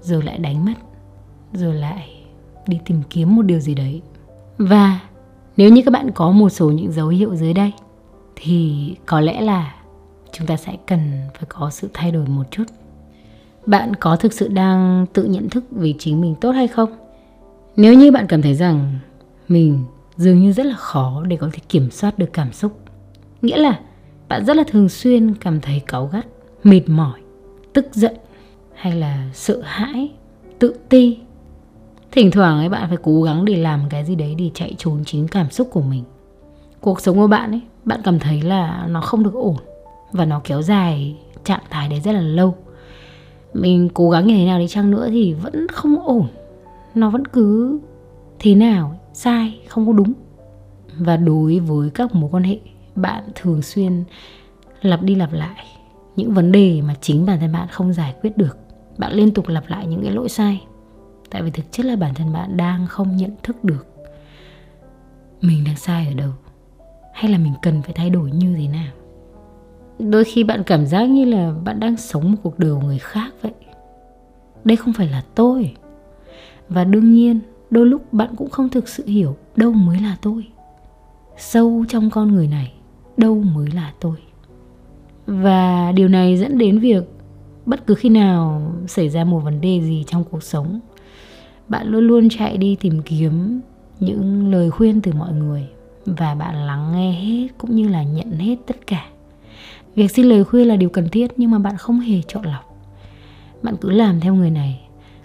rồi 0.00 0.22
lại 0.22 0.38
đánh 0.38 0.64
mất, 0.64 0.74
rồi 1.52 1.74
lại 1.74 2.24
đi 2.66 2.78
tìm 2.84 3.02
kiếm 3.10 3.36
một 3.36 3.42
điều 3.42 3.60
gì 3.60 3.74
đấy. 3.74 4.02
Và 4.58 5.00
nếu 5.56 5.70
như 5.70 5.82
các 5.84 5.90
bạn 5.90 6.10
có 6.14 6.30
một 6.30 6.48
số 6.48 6.70
những 6.70 6.92
dấu 6.92 7.08
hiệu 7.08 7.36
dưới 7.36 7.54
đây, 7.54 7.72
thì 8.36 8.94
có 9.06 9.20
lẽ 9.20 9.40
là 9.40 9.74
chúng 10.32 10.46
ta 10.46 10.56
sẽ 10.56 10.76
cần 10.86 11.00
phải 11.34 11.44
có 11.48 11.70
sự 11.70 11.88
thay 11.94 12.10
đổi 12.10 12.26
một 12.26 12.44
chút. 12.50 12.64
Bạn 13.66 13.96
có 13.96 14.16
thực 14.16 14.32
sự 14.32 14.48
đang 14.48 15.06
tự 15.12 15.24
nhận 15.24 15.48
thức 15.48 15.64
vì 15.70 15.94
chính 15.98 16.20
mình 16.20 16.34
tốt 16.40 16.50
hay 16.50 16.68
không? 16.68 16.92
Nếu 17.76 17.94
như 17.94 18.12
bạn 18.12 18.26
cảm 18.26 18.42
thấy 18.42 18.54
rằng 18.54 18.98
mình 19.48 19.84
dường 20.16 20.38
như 20.38 20.52
rất 20.52 20.66
là 20.66 20.74
khó 20.74 21.22
để 21.28 21.36
có 21.36 21.50
thể 21.52 21.58
kiểm 21.68 21.90
soát 21.90 22.18
được 22.18 22.32
cảm 22.32 22.52
xúc, 22.52 22.80
nghĩa 23.42 23.56
là 23.56 23.80
bạn 24.28 24.44
rất 24.44 24.56
là 24.56 24.64
thường 24.66 24.88
xuyên 24.88 25.34
cảm 25.34 25.60
thấy 25.60 25.82
cáu 25.86 26.06
gắt, 26.06 26.26
mệt 26.64 26.82
mỏi, 26.86 27.20
tức 27.72 27.86
giận 27.92 28.16
hay 28.74 28.96
là 28.96 29.28
sợ 29.34 29.60
hãi, 29.64 30.10
tự 30.58 30.74
ti, 30.88 31.18
thỉnh 32.12 32.30
thoảng 32.30 32.58
ấy 32.58 32.68
bạn 32.68 32.88
phải 32.88 32.98
cố 33.02 33.22
gắng 33.22 33.44
để 33.44 33.56
làm 33.56 33.80
cái 33.90 34.04
gì 34.04 34.14
đấy 34.14 34.34
để 34.38 34.50
chạy 34.54 34.74
trốn 34.78 35.02
chính 35.06 35.28
cảm 35.28 35.50
xúc 35.50 35.68
của 35.72 35.82
mình. 35.82 36.04
Cuộc 36.80 37.00
sống 37.00 37.16
của 37.16 37.26
bạn 37.26 37.50
ấy, 37.50 37.60
bạn 37.84 38.00
cảm 38.04 38.18
thấy 38.18 38.42
là 38.42 38.86
nó 38.90 39.00
không 39.00 39.22
được 39.22 39.34
ổn 39.34 39.56
và 40.12 40.24
nó 40.24 40.40
kéo 40.44 40.62
dài 40.62 41.16
trạng 41.44 41.62
thái 41.70 41.88
đấy 41.88 42.00
rất 42.00 42.12
là 42.12 42.20
lâu. 42.20 42.54
Mình 43.54 43.88
cố 43.94 44.10
gắng 44.10 44.26
như 44.26 44.36
thế 44.36 44.44
nào 44.44 44.58
đi 44.58 44.68
chăng 44.68 44.90
nữa 44.90 45.08
thì 45.10 45.34
vẫn 45.34 45.66
không 45.68 46.06
ổn. 46.06 46.26
Nó 46.94 47.10
vẫn 47.10 47.26
cứ 47.26 47.78
thế 48.38 48.54
nào, 48.54 49.00
sai, 49.12 49.60
không 49.68 49.86
có 49.86 49.92
đúng. 49.92 50.12
Và 50.98 51.16
đối 51.16 51.58
với 51.58 51.90
các 51.90 52.14
mối 52.14 52.30
quan 52.32 52.44
hệ, 52.44 52.58
bạn 52.94 53.24
thường 53.34 53.62
xuyên 53.62 54.04
lặp 54.82 55.02
đi 55.02 55.14
lặp 55.14 55.32
lại 55.32 55.66
những 56.16 56.34
vấn 56.34 56.52
đề 56.52 56.82
mà 56.82 56.94
chính 57.00 57.26
bản 57.26 57.40
thân 57.40 57.52
bạn 57.52 57.68
không 57.70 57.92
giải 57.92 58.14
quyết 58.22 58.36
được. 58.36 58.58
Bạn 58.98 59.12
liên 59.12 59.34
tục 59.34 59.48
lặp 59.48 59.64
lại 59.68 59.86
những 59.86 60.02
cái 60.02 60.12
lỗi 60.12 60.28
sai. 60.28 60.64
Tại 61.30 61.42
vì 61.42 61.50
thực 61.50 61.72
chất 61.72 61.86
là 61.86 61.96
bản 61.96 62.14
thân 62.14 62.32
bạn 62.32 62.56
đang 62.56 62.86
không 62.86 63.16
nhận 63.16 63.30
thức 63.42 63.64
được 63.64 63.86
mình 65.40 65.64
đang 65.64 65.76
sai 65.76 66.06
ở 66.06 66.14
đâu, 66.14 66.30
hay 67.14 67.32
là 67.32 67.38
mình 67.38 67.52
cần 67.62 67.82
phải 67.82 67.92
thay 67.92 68.10
đổi 68.10 68.30
như 68.30 68.54
thế 68.56 68.68
nào 68.68 68.92
đôi 69.98 70.24
khi 70.24 70.44
bạn 70.44 70.62
cảm 70.66 70.86
giác 70.86 71.04
như 71.04 71.24
là 71.24 71.54
bạn 71.64 71.80
đang 71.80 71.96
sống 71.96 72.30
một 72.30 72.38
cuộc 72.42 72.58
đời 72.58 72.74
của 72.74 72.86
người 72.86 72.98
khác 72.98 73.34
vậy. 73.42 73.52
Đây 74.64 74.76
không 74.76 74.92
phải 74.92 75.08
là 75.08 75.22
tôi. 75.34 75.74
Và 76.68 76.84
đương 76.84 77.12
nhiên, 77.12 77.40
đôi 77.70 77.86
lúc 77.86 78.12
bạn 78.12 78.30
cũng 78.36 78.50
không 78.50 78.68
thực 78.68 78.88
sự 78.88 79.06
hiểu 79.06 79.36
đâu 79.56 79.72
mới 79.72 80.00
là 80.00 80.16
tôi. 80.22 80.46
Sâu 81.36 81.84
trong 81.88 82.10
con 82.10 82.34
người 82.34 82.46
này, 82.46 82.72
đâu 83.16 83.42
mới 83.54 83.68
là 83.74 83.92
tôi. 84.00 84.16
Và 85.26 85.92
điều 85.92 86.08
này 86.08 86.36
dẫn 86.36 86.58
đến 86.58 86.78
việc 86.78 87.04
bất 87.66 87.86
cứ 87.86 87.94
khi 87.94 88.08
nào 88.08 88.72
xảy 88.86 89.08
ra 89.08 89.24
một 89.24 89.38
vấn 89.38 89.60
đề 89.60 89.80
gì 89.80 90.04
trong 90.06 90.24
cuộc 90.24 90.42
sống, 90.42 90.80
bạn 91.68 91.86
luôn 91.86 92.06
luôn 92.06 92.28
chạy 92.28 92.56
đi 92.56 92.76
tìm 92.76 93.02
kiếm 93.02 93.60
những 94.00 94.50
lời 94.50 94.70
khuyên 94.70 95.00
từ 95.00 95.12
mọi 95.12 95.32
người 95.32 95.68
và 96.06 96.34
bạn 96.34 96.66
lắng 96.66 96.92
nghe 96.92 97.12
hết 97.12 97.48
cũng 97.58 97.76
như 97.76 97.88
là 97.88 98.02
nhận 98.02 98.30
hết 98.32 98.56
tất 98.66 98.86
cả 98.86 99.06
việc 99.94 100.10
xin 100.10 100.26
lời 100.26 100.44
khuyên 100.44 100.68
là 100.68 100.76
điều 100.76 100.88
cần 100.88 101.08
thiết 101.08 101.32
nhưng 101.36 101.50
mà 101.50 101.58
bạn 101.58 101.76
không 101.76 102.00
hề 102.00 102.22
chọn 102.28 102.44
lọc. 102.44 102.72
Bạn 103.62 103.76
cứ 103.80 103.90
làm 103.90 104.20
theo 104.20 104.34
người 104.34 104.50
này, 104.50 104.80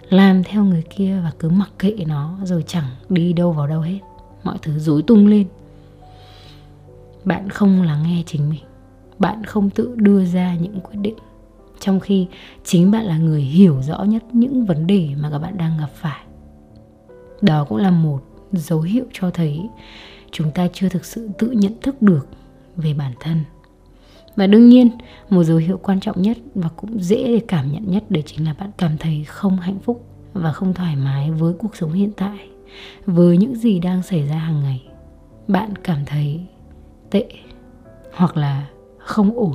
làm 0.08 0.44
theo 0.44 0.64
người 0.64 0.82
kia 0.96 1.20
và 1.24 1.32
cứ 1.38 1.48
mặc 1.48 1.70
kệ 1.78 1.96
nó 2.06 2.38
rồi 2.44 2.64
chẳng 2.66 2.84
đi 3.08 3.32
đâu 3.32 3.52
vào 3.52 3.66
đâu 3.66 3.80
hết. 3.80 3.98
Mọi 4.44 4.58
thứ 4.62 4.78
rối 4.78 5.02
tung 5.02 5.26
lên. 5.26 5.46
Bạn 7.24 7.48
không 7.48 7.82
lắng 7.82 8.02
nghe 8.02 8.22
chính 8.26 8.50
mình. 8.50 8.60
Bạn 9.18 9.44
không 9.44 9.70
tự 9.70 9.94
đưa 9.96 10.24
ra 10.24 10.54
những 10.54 10.80
quyết 10.80 10.96
định. 11.02 11.16
Trong 11.80 12.00
khi 12.00 12.26
chính 12.64 12.90
bạn 12.90 13.04
là 13.04 13.18
người 13.18 13.42
hiểu 13.42 13.82
rõ 13.82 14.02
nhất 14.02 14.24
những 14.32 14.66
vấn 14.66 14.86
đề 14.86 15.08
mà 15.20 15.30
các 15.30 15.38
bạn 15.38 15.56
đang 15.56 15.78
gặp 15.78 15.90
phải. 15.94 16.20
Đó 17.40 17.64
cũng 17.68 17.78
là 17.78 17.90
một 17.90 18.22
dấu 18.52 18.80
hiệu 18.80 19.04
cho 19.12 19.30
thấy 19.30 19.68
chúng 20.30 20.50
ta 20.50 20.68
chưa 20.72 20.88
thực 20.88 21.04
sự 21.04 21.28
tự 21.38 21.50
nhận 21.50 21.72
thức 21.80 22.02
được 22.02 22.28
về 22.76 22.94
bản 22.94 23.12
thân 23.20 23.44
và 24.38 24.46
đương 24.46 24.68
nhiên, 24.68 24.90
một 25.30 25.44
dấu 25.44 25.56
hiệu 25.56 25.78
quan 25.82 26.00
trọng 26.00 26.22
nhất 26.22 26.38
và 26.54 26.68
cũng 26.76 27.02
dễ 27.02 27.24
để 27.24 27.40
cảm 27.48 27.72
nhận 27.72 27.90
nhất 27.90 28.04
đấy 28.10 28.22
chính 28.26 28.46
là 28.46 28.54
bạn 28.58 28.70
cảm 28.78 28.98
thấy 28.98 29.24
không 29.24 29.56
hạnh 29.56 29.78
phúc 29.78 30.04
và 30.32 30.52
không 30.52 30.74
thoải 30.74 30.96
mái 30.96 31.30
với 31.30 31.54
cuộc 31.58 31.76
sống 31.76 31.92
hiện 31.92 32.12
tại, 32.16 32.48
với 33.06 33.36
những 33.36 33.54
gì 33.54 33.78
đang 33.78 34.02
xảy 34.02 34.26
ra 34.28 34.36
hàng 34.36 34.62
ngày. 34.62 34.82
Bạn 35.48 35.76
cảm 35.82 36.04
thấy 36.06 36.40
tệ 37.10 37.28
hoặc 38.12 38.36
là 38.36 38.66
không 38.98 39.38
ổn. 39.38 39.54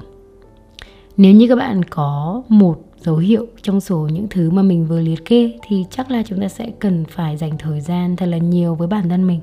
Nếu 1.17 1.33
như 1.33 1.47
các 1.47 1.55
bạn 1.55 1.83
có 1.83 2.43
một 2.49 2.81
dấu 2.97 3.17
hiệu 3.17 3.47
trong 3.61 3.81
số 3.81 4.09
những 4.13 4.27
thứ 4.29 4.51
mà 4.51 4.61
mình 4.61 4.85
vừa 4.85 5.01
liệt 5.01 5.25
kê 5.25 5.53
thì 5.67 5.85
chắc 5.89 6.11
là 6.11 6.23
chúng 6.25 6.41
ta 6.41 6.47
sẽ 6.47 6.71
cần 6.79 7.05
phải 7.05 7.37
dành 7.37 7.57
thời 7.57 7.81
gian 7.81 8.15
thật 8.15 8.25
là 8.25 8.37
nhiều 8.37 8.75
với 8.75 8.87
bản 8.87 9.09
thân 9.09 9.27
mình 9.27 9.39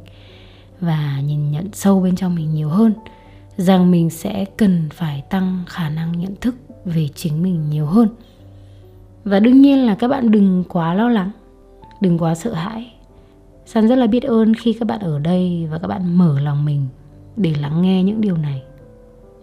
và 0.80 1.20
nhìn 1.26 1.50
nhận 1.50 1.68
sâu 1.72 2.00
bên 2.00 2.16
trong 2.16 2.34
mình 2.34 2.54
nhiều 2.54 2.68
hơn 2.68 2.92
rằng 3.56 3.90
mình 3.90 4.10
sẽ 4.10 4.44
cần 4.44 4.88
phải 4.92 5.22
tăng 5.30 5.62
khả 5.66 5.88
năng 5.88 6.18
nhận 6.18 6.34
thức 6.40 6.54
về 6.84 7.08
chính 7.14 7.42
mình 7.42 7.70
nhiều 7.70 7.86
hơn. 7.86 8.08
Và 9.24 9.40
đương 9.40 9.60
nhiên 9.60 9.86
là 9.86 9.94
các 9.94 10.08
bạn 10.08 10.30
đừng 10.30 10.64
quá 10.68 10.94
lo 10.94 11.08
lắng, 11.08 11.30
đừng 12.00 12.18
quá 12.18 12.34
sợ 12.34 12.54
hãi. 12.54 12.92
San 13.66 13.88
rất 13.88 13.96
là 13.96 14.06
biết 14.06 14.22
ơn 14.22 14.54
khi 14.54 14.72
các 14.72 14.88
bạn 14.88 15.00
ở 15.00 15.18
đây 15.18 15.66
và 15.70 15.78
các 15.78 15.88
bạn 15.88 16.18
mở 16.18 16.40
lòng 16.40 16.64
mình 16.64 16.86
để 17.36 17.54
lắng 17.60 17.82
nghe 17.82 18.02
những 18.02 18.20
điều 18.20 18.36
này. 18.36 18.62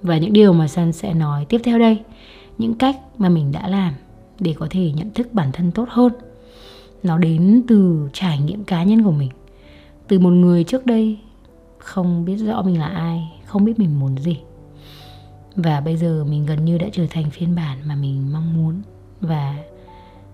Và 0.02 0.18
những 0.18 0.34
điều 0.34 0.54
mà 0.54 0.68
san 0.68 0.92
sẽ 0.92 1.14
nói 1.14 1.46
tiếp 1.46 1.62
theo 1.64 1.80
đây, 1.80 2.00
những 2.58 2.74
cách 2.74 2.98
mà 3.18 3.30
mình 3.30 3.52
đã 3.52 3.68
làm 3.68 3.94
để 4.40 4.54
có 4.60 4.68
thể 4.70 4.92
nhận 4.92 5.10
thức 5.10 5.34
bản 5.34 5.52
thân 5.52 5.72
tốt 5.72 5.88
hơn. 5.90 6.14
Nó 7.04 7.18
đến 7.18 7.62
từ 7.68 8.10
trải 8.14 8.40
nghiệm 8.40 8.64
cá 8.64 8.84
nhân 8.84 9.04
của 9.04 9.12
mình. 9.12 9.30
Từ 10.08 10.20
một 10.20 10.30
người 10.30 10.64
trước 10.64 10.86
đây, 10.86 11.18
không 11.78 12.26
biết 12.26 12.36
rõ 12.36 12.62
mình 12.62 12.80
là 12.80 12.88
ai 12.88 13.37
không 13.48 13.66
biết 13.66 13.80
mình 13.80 14.00
muốn 14.00 14.18
gì. 14.18 14.40
Và 15.56 15.80
bây 15.80 15.98
giờ 15.98 16.26
mình 16.30 16.46
gần 16.46 16.66
như 16.66 16.78
đã 16.78 16.88
trở 16.92 17.06
thành 17.10 17.30
phiên 17.32 17.56
bản 17.56 17.78
mà 17.88 17.96
mình 17.96 18.34
mong 18.34 18.54
muốn. 18.54 18.82
Và 19.22 19.56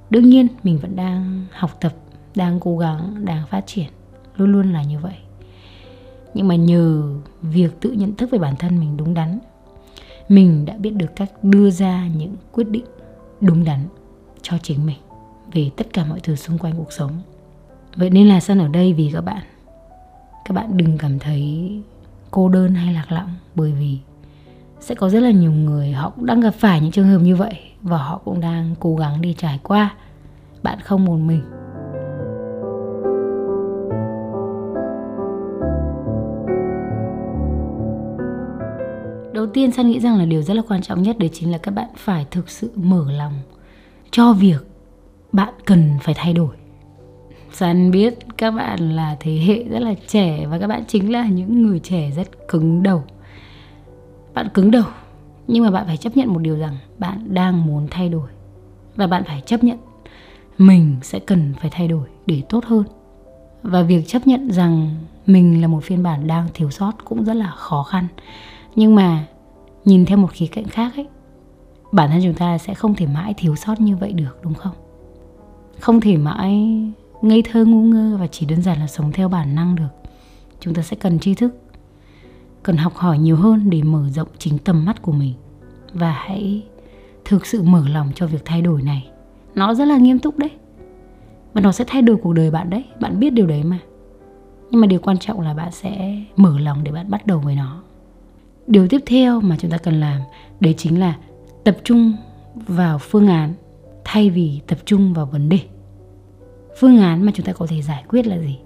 đương 0.09 0.29
nhiên, 0.29 0.47
mình 0.63 0.77
vẫn 0.77 0.95
đang 0.95 1.45
học 1.51 1.77
tập, 1.81 1.93
đang 2.35 2.59
cố 2.59 2.77
gắng, 2.77 3.25
đang 3.25 3.47
phát 3.47 3.67
triển. 3.67 3.89
Luôn 4.37 4.51
luôn 4.51 4.73
là 4.73 4.83
như 4.83 4.99
vậy. 4.99 5.15
Nhưng 6.33 6.47
mà 6.47 6.55
nhờ 6.55 7.13
việc 7.41 7.81
tự 7.81 7.91
nhận 7.91 8.15
thức 8.15 8.29
về 8.31 8.39
bản 8.39 8.55
thân 8.55 8.79
mình 8.79 8.97
đúng 8.97 9.13
đắn, 9.13 9.39
mình 10.29 10.65
đã 10.65 10.77
biết 10.77 10.89
được 10.89 11.15
cách 11.15 11.31
đưa 11.43 11.69
ra 11.69 12.07
những 12.07 12.35
quyết 12.51 12.69
định 12.69 12.85
đúng 13.41 13.63
đắn 13.63 13.87
cho 14.41 14.57
chính 14.63 14.85
mình 14.85 14.97
về 15.53 15.69
tất 15.77 15.87
cả 15.93 16.05
mọi 16.05 16.19
thứ 16.19 16.35
xung 16.35 16.57
quanh 16.57 16.73
cuộc 16.77 16.91
sống. 16.91 17.21
Vậy 17.95 18.09
nên 18.09 18.27
là 18.27 18.39
sân 18.39 18.59
ở 18.59 18.67
đây 18.67 18.93
vì 18.93 19.11
các 19.13 19.21
bạn. 19.21 19.43
Các 20.45 20.53
bạn 20.53 20.77
đừng 20.77 20.97
cảm 20.97 21.19
thấy 21.19 21.71
cô 22.33 22.49
đơn 22.49 22.75
hay 22.75 22.93
lạc 22.93 23.11
lõng, 23.11 23.29
bởi 23.55 23.71
vì 23.71 23.97
sẽ 24.79 24.95
có 24.95 25.09
rất 25.09 25.19
là 25.19 25.31
nhiều 25.31 25.51
người 25.51 25.91
họ 25.91 26.09
cũng 26.09 26.25
đang 26.25 26.39
gặp 26.39 26.51
phải 26.51 26.81
những 26.81 26.91
trường 26.91 27.07
hợp 27.07 27.19
như 27.19 27.35
vậy 27.35 27.53
và 27.81 27.97
họ 27.97 28.21
cũng 28.25 28.41
đang 28.41 28.75
cố 28.79 28.95
gắng 28.95 29.21
đi 29.21 29.33
trải 29.37 29.59
qua. 29.63 29.95
Bạn 30.63 30.79
không 30.79 31.05
một 31.05 31.17
mình. 31.17 31.41
Đầu 39.33 39.47
tiên 39.53 39.71
san 39.71 39.87
nghĩ 39.87 39.99
rằng 39.99 40.17
là 40.17 40.25
điều 40.25 40.41
rất 40.41 40.53
là 40.53 40.61
quan 40.67 40.81
trọng 40.81 41.01
nhất 41.01 41.17
đấy 41.19 41.29
chính 41.33 41.51
là 41.51 41.57
các 41.57 41.71
bạn 41.71 41.89
phải 41.97 42.25
thực 42.31 42.49
sự 42.49 42.71
mở 42.75 43.11
lòng 43.11 43.33
cho 44.11 44.33
việc 44.33 44.67
bạn 45.31 45.53
cần 45.65 45.89
phải 46.01 46.15
thay 46.17 46.33
đổi 46.33 46.62
san 47.53 47.91
biết 47.91 48.19
các 48.37 48.51
bạn 48.51 48.95
là 48.95 49.17
thế 49.19 49.31
hệ 49.31 49.63
rất 49.63 49.79
là 49.79 49.93
trẻ 50.07 50.45
và 50.45 50.59
các 50.59 50.67
bạn 50.67 50.83
chính 50.87 51.11
là 51.11 51.27
những 51.27 51.63
người 51.63 51.79
trẻ 51.79 52.11
rất 52.15 52.47
cứng 52.47 52.83
đầu. 52.83 53.03
Bạn 54.33 54.49
cứng 54.53 54.71
đầu, 54.71 54.83
nhưng 55.47 55.63
mà 55.63 55.71
bạn 55.71 55.85
phải 55.85 55.97
chấp 55.97 56.17
nhận 56.17 56.33
một 56.33 56.39
điều 56.39 56.57
rằng 56.57 56.77
bạn 56.97 57.33
đang 57.33 57.65
muốn 57.65 57.87
thay 57.91 58.09
đổi. 58.09 58.29
Và 58.95 59.07
bạn 59.07 59.23
phải 59.23 59.41
chấp 59.45 59.63
nhận 59.63 59.77
mình 60.57 60.95
sẽ 61.01 61.19
cần 61.19 61.53
phải 61.59 61.69
thay 61.69 61.87
đổi 61.87 62.07
để 62.25 62.41
tốt 62.49 62.65
hơn. 62.65 62.83
Và 63.63 63.81
việc 63.81 64.07
chấp 64.07 64.27
nhận 64.27 64.51
rằng 64.51 64.95
mình 65.25 65.61
là 65.61 65.67
một 65.67 65.83
phiên 65.83 66.03
bản 66.03 66.27
đang 66.27 66.47
thiếu 66.53 66.71
sót 66.71 66.91
cũng 67.05 67.23
rất 67.23 67.35
là 67.35 67.51
khó 67.55 67.83
khăn. 67.83 68.07
Nhưng 68.75 68.95
mà 68.95 69.25
nhìn 69.85 70.05
theo 70.05 70.17
một 70.17 70.31
khía 70.31 70.47
cạnh 70.47 70.67
khác 70.67 70.91
ấy, 70.95 71.07
bản 71.91 72.09
thân 72.09 72.21
chúng 72.23 72.33
ta 72.33 72.57
sẽ 72.57 72.73
không 72.73 72.95
thể 72.95 73.07
mãi 73.07 73.33
thiếu 73.37 73.55
sót 73.55 73.81
như 73.81 73.97
vậy 73.97 74.13
được, 74.13 74.39
đúng 74.43 74.53
không? 74.53 74.73
Không 75.79 76.01
thể 76.01 76.17
mãi 76.17 76.67
ngây 77.23 77.43
thơ 77.51 77.65
ngu 77.65 77.81
ngơ 77.81 78.17
và 78.19 78.27
chỉ 78.27 78.45
đơn 78.45 78.61
giản 78.61 78.79
là 78.79 78.87
sống 78.87 79.11
theo 79.11 79.29
bản 79.29 79.55
năng 79.55 79.75
được. 79.75 79.87
Chúng 80.59 80.73
ta 80.73 80.81
sẽ 80.81 80.95
cần 80.95 81.19
tri 81.19 81.35
thức, 81.35 81.55
cần 82.63 82.77
học 82.77 82.95
hỏi 82.95 83.17
nhiều 83.17 83.35
hơn 83.35 83.69
để 83.69 83.83
mở 83.83 84.09
rộng 84.09 84.27
chính 84.37 84.57
tầm 84.57 84.85
mắt 84.85 85.01
của 85.01 85.11
mình. 85.11 85.33
Và 85.93 86.11
hãy 86.11 86.63
thực 87.25 87.45
sự 87.45 87.63
mở 87.63 87.83
lòng 87.89 88.11
cho 88.15 88.27
việc 88.27 88.41
thay 88.45 88.61
đổi 88.61 88.81
này. 88.81 89.07
Nó 89.55 89.73
rất 89.73 89.85
là 89.85 89.97
nghiêm 89.97 90.19
túc 90.19 90.37
đấy. 90.37 90.49
Và 91.53 91.61
nó 91.61 91.71
sẽ 91.71 91.85
thay 91.87 92.01
đổi 92.01 92.17
cuộc 92.17 92.33
đời 92.33 92.51
bạn 92.51 92.69
đấy. 92.69 92.83
Bạn 92.99 93.19
biết 93.19 93.29
điều 93.29 93.47
đấy 93.47 93.63
mà. 93.63 93.79
Nhưng 94.71 94.81
mà 94.81 94.87
điều 94.87 94.99
quan 94.99 95.17
trọng 95.17 95.41
là 95.41 95.53
bạn 95.53 95.71
sẽ 95.71 96.21
mở 96.35 96.59
lòng 96.59 96.83
để 96.83 96.91
bạn 96.91 97.09
bắt 97.09 97.27
đầu 97.27 97.39
với 97.39 97.55
nó. 97.55 97.83
Điều 98.67 98.87
tiếp 98.87 99.01
theo 99.05 99.41
mà 99.41 99.57
chúng 99.59 99.71
ta 99.71 99.77
cần 99.77 99.99
làm, 99.99 100.21
đấy 100.59 100.73
chính 100.77 100.99
là 100.99 101.17
tập 101.63 101.77
trung 101.83 102.13
vào 102.55 102.97
phương 102.97 103.27
án 103.27 103.53
thay 104.05 104.29
vì 104.29 104.61
tập 104.67 104.77
trung 104.85 105.13
vào 105.13 105.25
vấn 105.25 105.49
đề 105.49 105.59
phương 106.79 106.97
án 106.97 107.25
mà 107.25 107.31
chúng 107.35 107.45
ta 107.45 107.53
có 107.53 107.67
thể 107.67 107.81
giải 107.81 108.03
quyết 108.07 108.27
là 108.27 108.37
gì? 108.39 108.57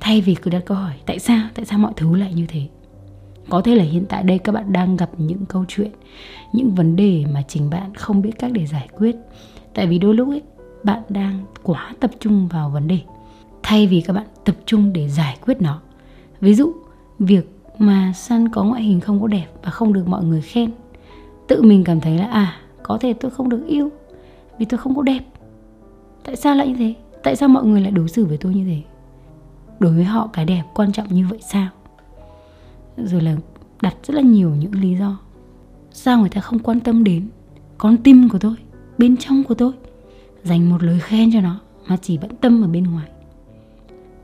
Thay 0.00 0.20
vì 0.20 0.34
cứ 0.34 0.50
đặt 0.50 0.62
câu 0.66 0.76
hỏi, 0.76 0.92
tại 1.06 1.18
sao 1.18 1.48
tại 1.54 1.64
sao 1.64 1.78
mọi 1.78 1.92
thứ 1.96 2.16
lại 2.16 2.34
như 2.34 2.46
thế? 2.48 2.68
Có 3.48 3.60
thể 3.60 3.74
là 3.74 3.84
hiện 3.84 4.04
tại 4.08 4.22
đây 4.22 4.38
các 4.38 4.52
bạn 4.52 4.72
đang 4.72 4.96
gặp 4.96 5.10
những 5.18 5.46
câu 5.46 5.64
chuyện, 5.68 5.90
những 6.52 6.74
vấn 6.74 6.96
đề 6.96 7.24
mà 7.32 7.42
chính 7.48 7.70
bạn 7.70 7.94
không 7.94 8.22
biết 8.22 8.38
cách 8.38 8.52
để 8.52 8.66
giải 8.66 8.88
quyết. 8.96 9.16
Tại 9.74 9.86
vì 9.86 9.98
đôi 9.98 10.14
lúc 10.14 10.28
ấy, 10.28 10.42
bạn 10.82 11.02
đang 11.08 11.44
quá 11.62 11.94
tập 12.00 12.10
trung 12.20 12.48
vào 12.48 12.70
vấn 12.70 12.88
đề. 12.88 12.98
Thay 13.62 13.86
vì 13.86 14.00
các 14.00 14.12
bạn 14.12 14.26
tập 14.44 14.56
trung 14.66 14.92
để 14.92 15.08
giải 15.08 15.36
quyết 15.46 15.62
nó. 15.62 15.80
Ví 16.40 16.54
dụ, 16.54 16.72
việc 17.18 17.50
mà 17.78 18.12
săn 18.16 18.48
có 18.48 18.64
ngoại 18.64 18.82
hình 18.82 19.00
không 19.00 19.20
có 19.20 19.26
đẹp 19.26 19.46
và 19.62 19.70
không 19.70 19.92
được 19.92 20.08
mọi 20.08 20.24
người 20.24 20.40
khen. 20.40 20.70
Tự 21.48 21.62
mình 21.62 21.84
cảm 21.84 22.00
thấy 22.00 22.18
là 22.18 22.26
à 22.26 22.56
có 22.82 22.98
thể 23.00 23.12
tôi 23.12 23.30
không 23.30 23.48
được 23.48 23.66
yêu 23.66 23.90
vì 24.58 24.64
tôi 24.64 24.78
không 24.78 24.96
có 24.96 25.02
đẹp. 25.02 25.20
Tại 26.24 26.36
sao 26.36 26.54
lại 26.54 26.68
như 26.68 26.76
thế? 26.76 26.94
Tại 27.24 27.36
sao 27.36 27.48
mọi 27.48 27.64
người 27.64 27.80
lại 27.80 27.90
đối 27.90 28.08
xử 28.08 28.24
với 28.24 28.36
tôi 28.36 28.54
như 28.54 28.64
thế? 28.64 28.82
Đối 29.80 29.94
với 29.94 30.04
họ 30.04 30.30
cái 30.32 30.44
đẹp 30.44 30.62
quan 30.74 30.92
trọng 30.92 31.08
như 31.08 31.26
vậy 31.30 31.38
sao? 31.42 31.68
Rồi 32.96 33.20
là 33.20 33.36
đặt 33.82 33.96
rất 34.02 34.14
là 34.14 34.20
nhiều 34.20 34.50
những 34.50 34.74
lý 34.74 34.94
do. 34.94 35.18
Sao 35.90 36.18
người 36.18 36.28
ta 36.28 36.40
không 36.40 36.58
quan 36.58 36.80
tâm 36.80 37.04
đến 37.04 37.28
con 37.78 37.96
tim 37.96 38.28
của 38.28 38.38
tôi, 38.38 38.54
bên 38.98 39.16
trong 39.16 39.44
của 39.44 39.54
tôi? 39.54 39.72
Dành 40.42 40.70
một 40.70 40.82
lời 40.82 40.98
khen 41.00 41.32
cho 41.32 41.40
nó 41.40 41.60
mà 41.86 41.96
chỉ 42.02 42.18
bận 42.18 42.30
tâm 42.40 42.64
ở 42.64 42.68
bên 42.68 42.84
ngoài. 42.84 43.08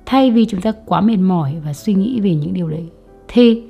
Thay 0.07 0.31
vì 0.31 0.47
chúng 0.47 0.61
ta 0.61 0.73
quá 0.87 1.01
mệt 1.01 1.17
mỏi 1.17 1.57
và 1.65 1.73
suy 1.73 1.95
nghĩ 1.95 2.21
về 2.21 2.35
những 2.35 2.55
điều 2.55 2.69
đấy 2.69 2.89
thì 3.29 3.63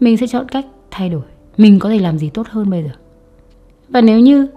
mình 0.00 0.16
sẽ 0.16 0.26
chọn 0.26 0.48
cách 0.48 0.66
thay 0.90 1.08
đổi. 1.08 1.22
Mình 1.56 1.78
có 1.78 1.88
thể 1.88 1.98
làm 1.98 2.18
gì 2.18 2.30
tốt 2.30 2.46
hơn 2.48 2.70
bây 2.70 2.82
giờ? 2.82 2.90
Và 3.88 4.00
nếu 4.00 4.20
như 4.20 4.48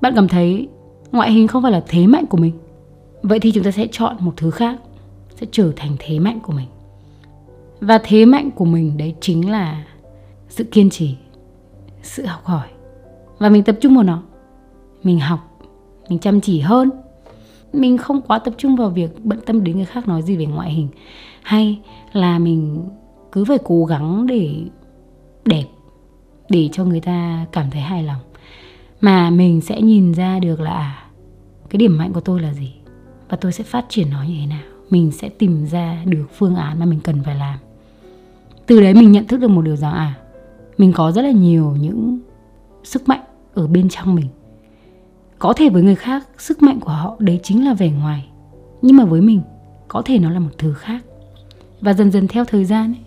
bạn 0.00 0.12
cảm 0.16 0.28
thấy 0.28 0.68
ngoại 1.12 1.32
hình 1.32 1.48
không 1.48 1.62
phải 1.62 1.72
là 1.72 1.84
thế 1.88 2.06
mạnh 2.06 2.26
của 2.26 2.36
mình 2.36 2.52
vậy 3.24 3.40
thì 3.40 3.52
chúng 3.52 3.64
ta 3.64 3.70
sẽ 3.70 3.86
chọn 3.92 4.16
một 4.20 4.32
thứ 4.36 4.50
khác, 4.50 4.76
sẽ 5.36 5.46
trở 5.52 5.72
thành 5.76 5.96
thế 5.98 6.18
mạnh 6.18 6.40
của 6.42 6.52
mình. 6.52 6.68
Và 7.80 7.98
thế 8.04 8.24
mạnh 8.24 8.50
của 8.50 8.64
mình 8.64 8.96
đấy 8.96 9.14
chính 9.20 9.50
là 9.50 9.84
sự 10.48 10.64
kiên 10.64 10.90
trì, 10.90 11.16
sự 12.02 12.26
học 12.26 12.44
hỏi. 12.44 12.68
Và 13.38 13.48
mình 13.48 13.62
tập 13.62 13.76
trung 13.80 13.94
vào 13.94 14.04
nó. 14.04 14.22
Mình 15.02 15.20
học, 15.20 15.60
mình 16.08 16.18
chăm 16.18 16.40
chỉ 16.40 16.60
hơn. 16.60 16.90
Mình 17.72 17.98
không 17.98 18.22
quá 18.22 18.38
tập 18.38 18.54
trung 18.58 18.76
vào 18.76 18.90
việc 18.90 19.24
bận 19.24 19.38
tâm 19.46 19.64
đến 19.64 19.76
người 19.76 19.84
khác 19.84 20.08
nói 20.08 20.22
gì 20.22 20.36
về 20.36 20.46
ngoại 20.46 20.72
hình, 20.72 20.88
hay 21.42 21.80
là 22.12 22.38
mình 22.38 22.88
cứ 23.32 23.44
phải 23.44 23.58
cố 23.64 23.84
gắng 23.84 24.26
để 24.26 24.54
đẹp, 25.44 25.64
để 26.48 26.68
cho 26.72 26.84
người 26.84 27.00
ta 27.00 27.46
cảm 27.52 27.70
thấy 27.70 27.80
hài 27.80 28.02
lòng. 28.02 28.20
Mà 29.00 29.30
mình 29.30 29.60
sẽ 29.60 29.80
nhìn 29.80 30.14
ra 30.14 30.38
được 30.38 30.60
là 30.60 30.70
à, 30.70 31.04
cái 31.70 31.78
điểm 31.78 31.98
mạnh 31.98 32.12
của 32.12 32.20
tôi 32.20 32.40
là 32.40 32.52
gì? 32.52 32.74
Và 33.34 33.38
tôi 33.40 33.52
sẽ 33.52 33.64
phát 33.64 33.86
triển 33.88 34.10
nó 34.10 34.22
như 34.22 34.34
thế 34.40 34.46
nào? 34.46 34.62
Mình 34.90 35.10
sẽ 35.12 35.28
tìm 35.28 35.66
ra 35.66 36.02
được 36.06 36.26
phương 36.38 36.56
án 36.56 36.78
mà 36.78 36.86
mình 36.86 37.00
cần 37.00 37.22
phải 37.24 37.34
làm. 37.34 37.58
Từ 38.66 38.80
đấy 38.80 38.94
mình 38.94 39.12
nhận 39.12 39.26
thức 39.26 39.36
được 39.36 39.48
một 39.48 39.62
điều 39.62 39.76
rằng 39.76 39.92
à 39.92 40.14
mình 40.78 40.92
có 40.92 41.12
rất 41.12 41.22
là 41.22 41.30
nhiều 41.30 41.76
những 41.80 42.18
sức 42.84 43.08
mạnh 43.08 43.20
ở 43.54 43.66
bên 43.66 43.88
trong 43.88 44.14
mình. 44.14 44.26
Có 45.38 45.52
thể 45.52 45.68
với 45.68 45.82
người 45.82 45.94
khác 45.94 46.26
sức 46.38 46.62
mạnh 46.62 46.80
của 46.80 46.90
họ 46.90 47.16
đấy 47.18 47.40
chính 47.42 47.64
là 47.64 47.74
vẻ 47.74 47.90
ngoài. 47.90 48.28
Nhưng 48.82 48.96
mà 48.96 49.04
với 49.04 49.20
mình 49.20 49.40
có 49.88 50.02
thể 50.02 50.18
nó 50.18 50.30
là 50.30 50.38
một 50.38 50.50
thứ 50.58 50.72
khác. 50.72 51.04
Và 51.80 51.92
dần 51.92 52.10
dần 52.10 52.28
theo 52.28 52.44
thời 52.44 52.64
gian 52.64 52.92
ấy, 52.92 53.04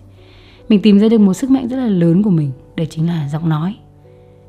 mình 0.68 0.82
tìm 0.82 0.98
ra 0.98 1.08
được 1.08 1.20
một 1.20 1.34
sức 1.34 1.50
mạnh 1.50 1.68
rất 1.68 1.76
là 1.76 1.86
lớn 1.86 2.22
của 2.22 2.30
mình 2.30 2.52
đấy 2.76 2.86
chính 2.90 3.06
là 3.06 3.28
giọng 3.28 3.48
nói. 3.48 3.76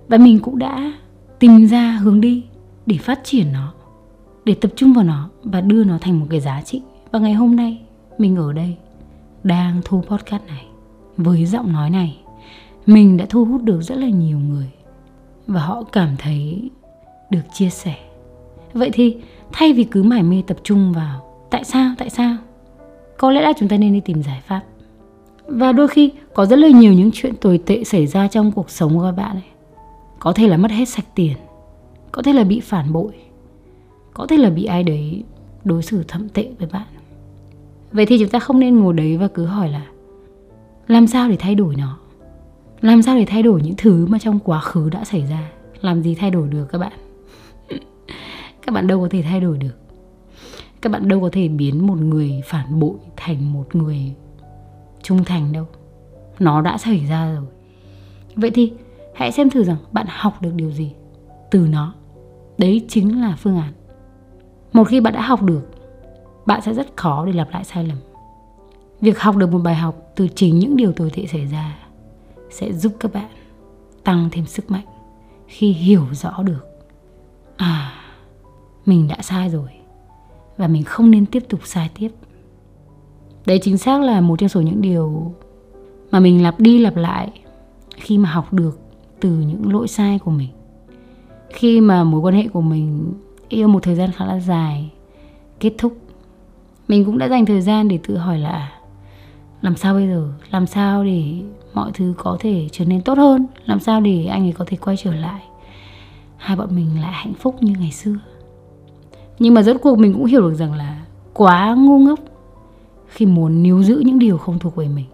Và 0.07 0.17
mình 0.17 0.39
cũng 0.39 0.59
đã 0.59 0.93
tìm 1.39 1.67
ra 1.67 1.91
hướng 1.91 2.21
đi 2.21 2.43
để 2.86 2.98
phát 2.98 3.19
triển 3.24 3.51
nó 3.53 3.74
để 4.50 4.56
tập 4.56 4.72
trung 4.75 4.94
vào 4.94 5.03
nó 5.03 5.29
và 5.44 5.62
đưa 5.62 5.84
nó 5.84 5.98
thành 6.01 6.20
một 6.20 6.25
cái 6.29 6.39
giá 6.39 6.62
trị. 6.62 6.82
Và 7.12 7.20
ngày 7.20 7.34
hôm 7.34 7.56
nay, 7.56 7.82
mình 8.18 8.36
ở 8.36 8.53
đây, 8.53 8.75
đang 9.44 9.82
thu 9.86 10.01
podcast 10.01 10.44
này 10.48 10.65
với 11.18 11.46
giọng 11.46 11.74
nói 11.74 11.89
này. 11.89 12.18
Mình 12.86 13.18
đã 13.18 13.25
thu 13.29 13.46
hút 13.46 13.63
được 13.63 13.82
rất 13.82 13.98
là 13.98 14.08
nhiều 14.08 14.39
người 14.39 14.70
và 15.48 15.62
họ 15.62 15.84
cảm 15.84 16.15
thấy 16.18 16.70
được 17.29 17.41
chia 17.53 17.70
sẻ. 17.70 17.96
Vậy 18.74 18.89
thì, 18.94 19.18
thay 19.51 19.74
vì 19.74 19.84
cứ 19.84 20.03
mải 20.03 20.24
mê 20.24 20.44
tập 20.48 20.58
trung 20.63 20.94
vào 20.94 21.22
tại 21.50 21.63
sao 21.63 21.94
tại 21.98 22.10
sao? 22.10 22.36
Có 23.18 23.32
lẽ 23.32 23.41
là 23.41 23.53
chúng 23.60 23.70
ta 23.70 23.77
nên 23.77 23.94
đi 23.94 24.00
tìm 24.00 24.24
giải 24.24 24.41
pháp. 24.48 24.62
Và 25.48 25.72
đôi 25.72 25.88
khi 25.88 26.12
có 26.34 26.46
rất 26.46 26.60
là 26.60 26.68
nhiều 26.68 26.94
những 26.94 27.10
chuyện 27.13 27.36
tồi 27.36 27.58
tệ 27.65 27.84
xảy 27.84 28.08
ra 28.08 28.27
trong 28.27 28.51
cuộc 28.51 28.70
sống 28.70 28.98
của 28.98 29.03
các 29.03 29.12
bạn 29.12 29.36
ấy. 29.36 29.50
Có 30.20 30.34
thể 30.34 30.48
là 30.48 30.58
mất 30.58 30.72
hết 30.72 30.89
sạch 30.89 31.06
tiền. 31.15 31.38
Có 32.12 32.22
thể 32.22 32.34
là 32.34 32.44
bị 32.44 32.60
phản 32.60 32.94
bội 32.94 33.13
có 34.13 34.28
thể 34.28 34.38
là 34.38 34.50
bị 34.50 34.66
ai 34.66 34.84
đấy 34.84 35.24
đối 35.63 35.84
xử 35.84 36.04
thậm 36.08 36.30
tệ 36.30 36.51
với 36.60 36.68
bạn. 36.72 36.88
Vậy 37.92 38.06
thì 38.06 38.20
chúng 38.20 38.30
ta 38.30 38.39
không 38.39 38.60
nên 38.60 38.80
ngồi 38.80 38.94
đấy 38.94 39.18
và 39.18 39.28
cứ 39.28 39.46
hỏi 39.46 39.70
là, 39.70 39.86
làm 40.88 41.08
sao 41.08 41.30
để 41.30 41.36
thay 41.39 41.56
đổi 41.56 41.75
nó? 41.75 41.98
Làm 42.82 43.01
sao 43.01 43.16
để 43.16 43.25
thay 43.25 43.44
đổi 43.44 43.62
những 43.62 43.75
thứ 43.78 44.06
mà 44.06 44.20
trong 44.20 44.39
quá 44.39 44.60
khứ 44.60 44.89
đã 44.89 45.06
xảy 45.06 45.25
ra? 45.25 45.51
Làm 45.82 46.01
gì 46.01 46.16
thay 46.16 46.32
đổi 46.32 46.48
được 46.48 46.66
các 46.66 46.78
bạn? 46.78 46.94
Các 48.66 48.74
bạn 48.74 48.88
đâu 48.88 49.01
có 49.01 49.08
thể 49.12 49.22
thay 49.22 49.39
đổi 49.39 49.58
được. 49.58 49.78
Các 50.82 50.92
bạn 50.92 51.08
đâu 51.08 51.22
có 51.22 51.30
thể 51.32 51.48
biến 51.48 51.88
một 51.88 51.98
người 51.98 52.42
phản 52.46 52.80
bội 52.80 52.98
thành 53.16 53.54
một 53.54 53.75
người 53.75 54.13
trung 55.04 55.24
thành 55.24 55.51
đâu. 55.51 55.68
Nó 56.39 56.62
đã 56.62 56.78
xảy 56.78 57.06
ra 57.10 57.34
rồi. 57.34 57.46
Vậy 58.36 58.51
thì 58.51 58.74
hãy 59.16 59.32
xem 59.32 59.50
thử 59.50 59.63
rằng 59.63 59.78
bạn 59.92 60.06
học 60.10 60.42
được 60.42 60.51
điều 60.56 60.72
gì 60.72 60.92
từ 61.51 61.68
nó. 61.68 61.94
Đấy 62.58 62.86
chính 62.88 63.22
là 63.22 63.36
phương 63.36 63.58
án 63.58 63.74
một 64.73 64.83
khi 64.83 64.99
bạn 64.99 65.13
đã 65.13 65.21
học 65.21 65.43
được, 65.43 65.69
bạn 66.45 66.61
sẽ 66.61 66.73
rất 66.73 66.88
khó 66.97 67.25
để 67.25 67.33
lặp 67.33 67.49
lại 67.51 67.63
sai 67.63 67.83
lầm. 67.83 67.97
Việc 69.01 69.19
học 69.19 69.35
được 69.35 69.51
một 69.51 69.59
bài 69.63 69.75
học 69.75 69.95
từ 70.15 70.27
chính 70.35 70.59
những 70.59 70.75
điều 70.75 70.91
tồi 70.91 71.09
tệ 71.09 71.25
xảy 71.25 71.45
ra 71.45 71.77
sẽ 72.49 72.73
giúp 72.73 72.91
các 72.99 73.13
bạn 73.13 73.29
tăng 74.03 74.29
thêm 74.31 74.45
sức 74.45 74.71
mạnh 74.71 74.85
khi 75.47 75.71
hiểu 75.71 76.05
rõ 76.11 76.43
được 76.43 76.65
à 77.57 77.93
mình 78.85 79.07
đã 79.07 79.17
sai 79.21 79.49
rồi 79.49 79.69
và 80.57 80.67
mình 80.67 80.83
không 80.83 81.11
nên 81.11 81.25
tiếp 81.25 81.43
tục 81.49 81.59
sai 81.63 81.89
tiếp. 81.99 82.09
Đấy 83.45 83.59
chính 83.61 83.77
xác 83.77 84.01
là 84.01 84.21
một 84.21 84.39
trong 84.39 84.49
số 84.49 84.61
những 84.61 84.81
điều 84.81 85.33
mà 86.11 86.19
mình 86.19 86.43
lặp 86.43 86.59
đi 86.59 86.79
lặp 86.79 86.95
lại 86.95 87.31
khi 87.95 88.17
mà 88.17 88.29
học 88.29 88.53
được 88.53 88.79
từ 89.19 89.29
những 89.29 89.73
lỗi 89.73 89.88
sai 89.88 90.19
của 90.19 90.31
mình. 90.31 90.49
Khi 91.49 91.81
mà 91.81 92.03
mối 92.03 92.21
quan 92.21 92.35
hệ 92.35 92.47
của 92.47 92.61
mình 92.61 93.13
yêu 93.50 93.68
một 93.68 93.84
thời 93.84 93.96
gian 93.96 94.12
khá 94.12 94.25
là 94.25 94.39
dài, 94.39 94.91
kết 95.60 95.72
thúc. 95.77 95.98
Mình 96.88 97.06
cũng 97.06 97.18
đã 97.18 97.29
dành 97.29 97.46
thời 97.46 97.62
gian 97.62 97.88
để 97.88 98.00
tự 98.08 98.18
hỏi 98.18 98.39
là, 98.39 98.72
làm 99.62 99.75
sao 99.75 99.94
bây 99.94 100.08
giờ? 100.08 100.29
Làm 100.51 100.65
sao 100.65 101.03
để 101.03 101.41
mọi 101.74 101.91
thứ 101.94 102.13
có 102.18 102.38
thể 102.39 102.68
trở 102.72 102.86
nên 102.86 103.01
tốt 103.01 103.18
hơn? 103.18 103.46
Làm 103.65 103.79
sao 103.79 104.01
để 104.01 104.25
anh 104.25 104.46
ấy 104.46 104.51
có 104.51 104.65
thể 104.68 104.77
quay 104.77 104.98
trở 104.98 105.13
lại? 105.13 105.41
Hai 106.38 106.58
bọn 106.58 106.75
mình 106.75 107.01
lại 107.01 107.13
hạnh 107.13 107.34
phúc 107.34 107.56
như 107.62 107.74
ngày 107.79 107.91
xưa. 107.91 108.15
Nhưng 109.39 109.53
mà 109.53 109.63
rốt 109.63 109.75
cuộc 109.82 109.98
mình 109.98 110.13
cũng 110.13 110.25
hiểu 110.25 110.41
được 110.41 110.56
rằng 110.56 110.74
là 110.74 111.06
quá 111.34 111.75
ngu 111.77 112.00
ngốc 112.00 112.20
khi 113.08 113.25
muốn 113.25 113.63
níu 113.63 113.84
giữ 113.84 114.01
những 114.06 114.20
điều 114.20 114.38
không 114.38 114.60
thuộc 114.60 114.75
về 114.75 114.88
mình. 114.88 115.06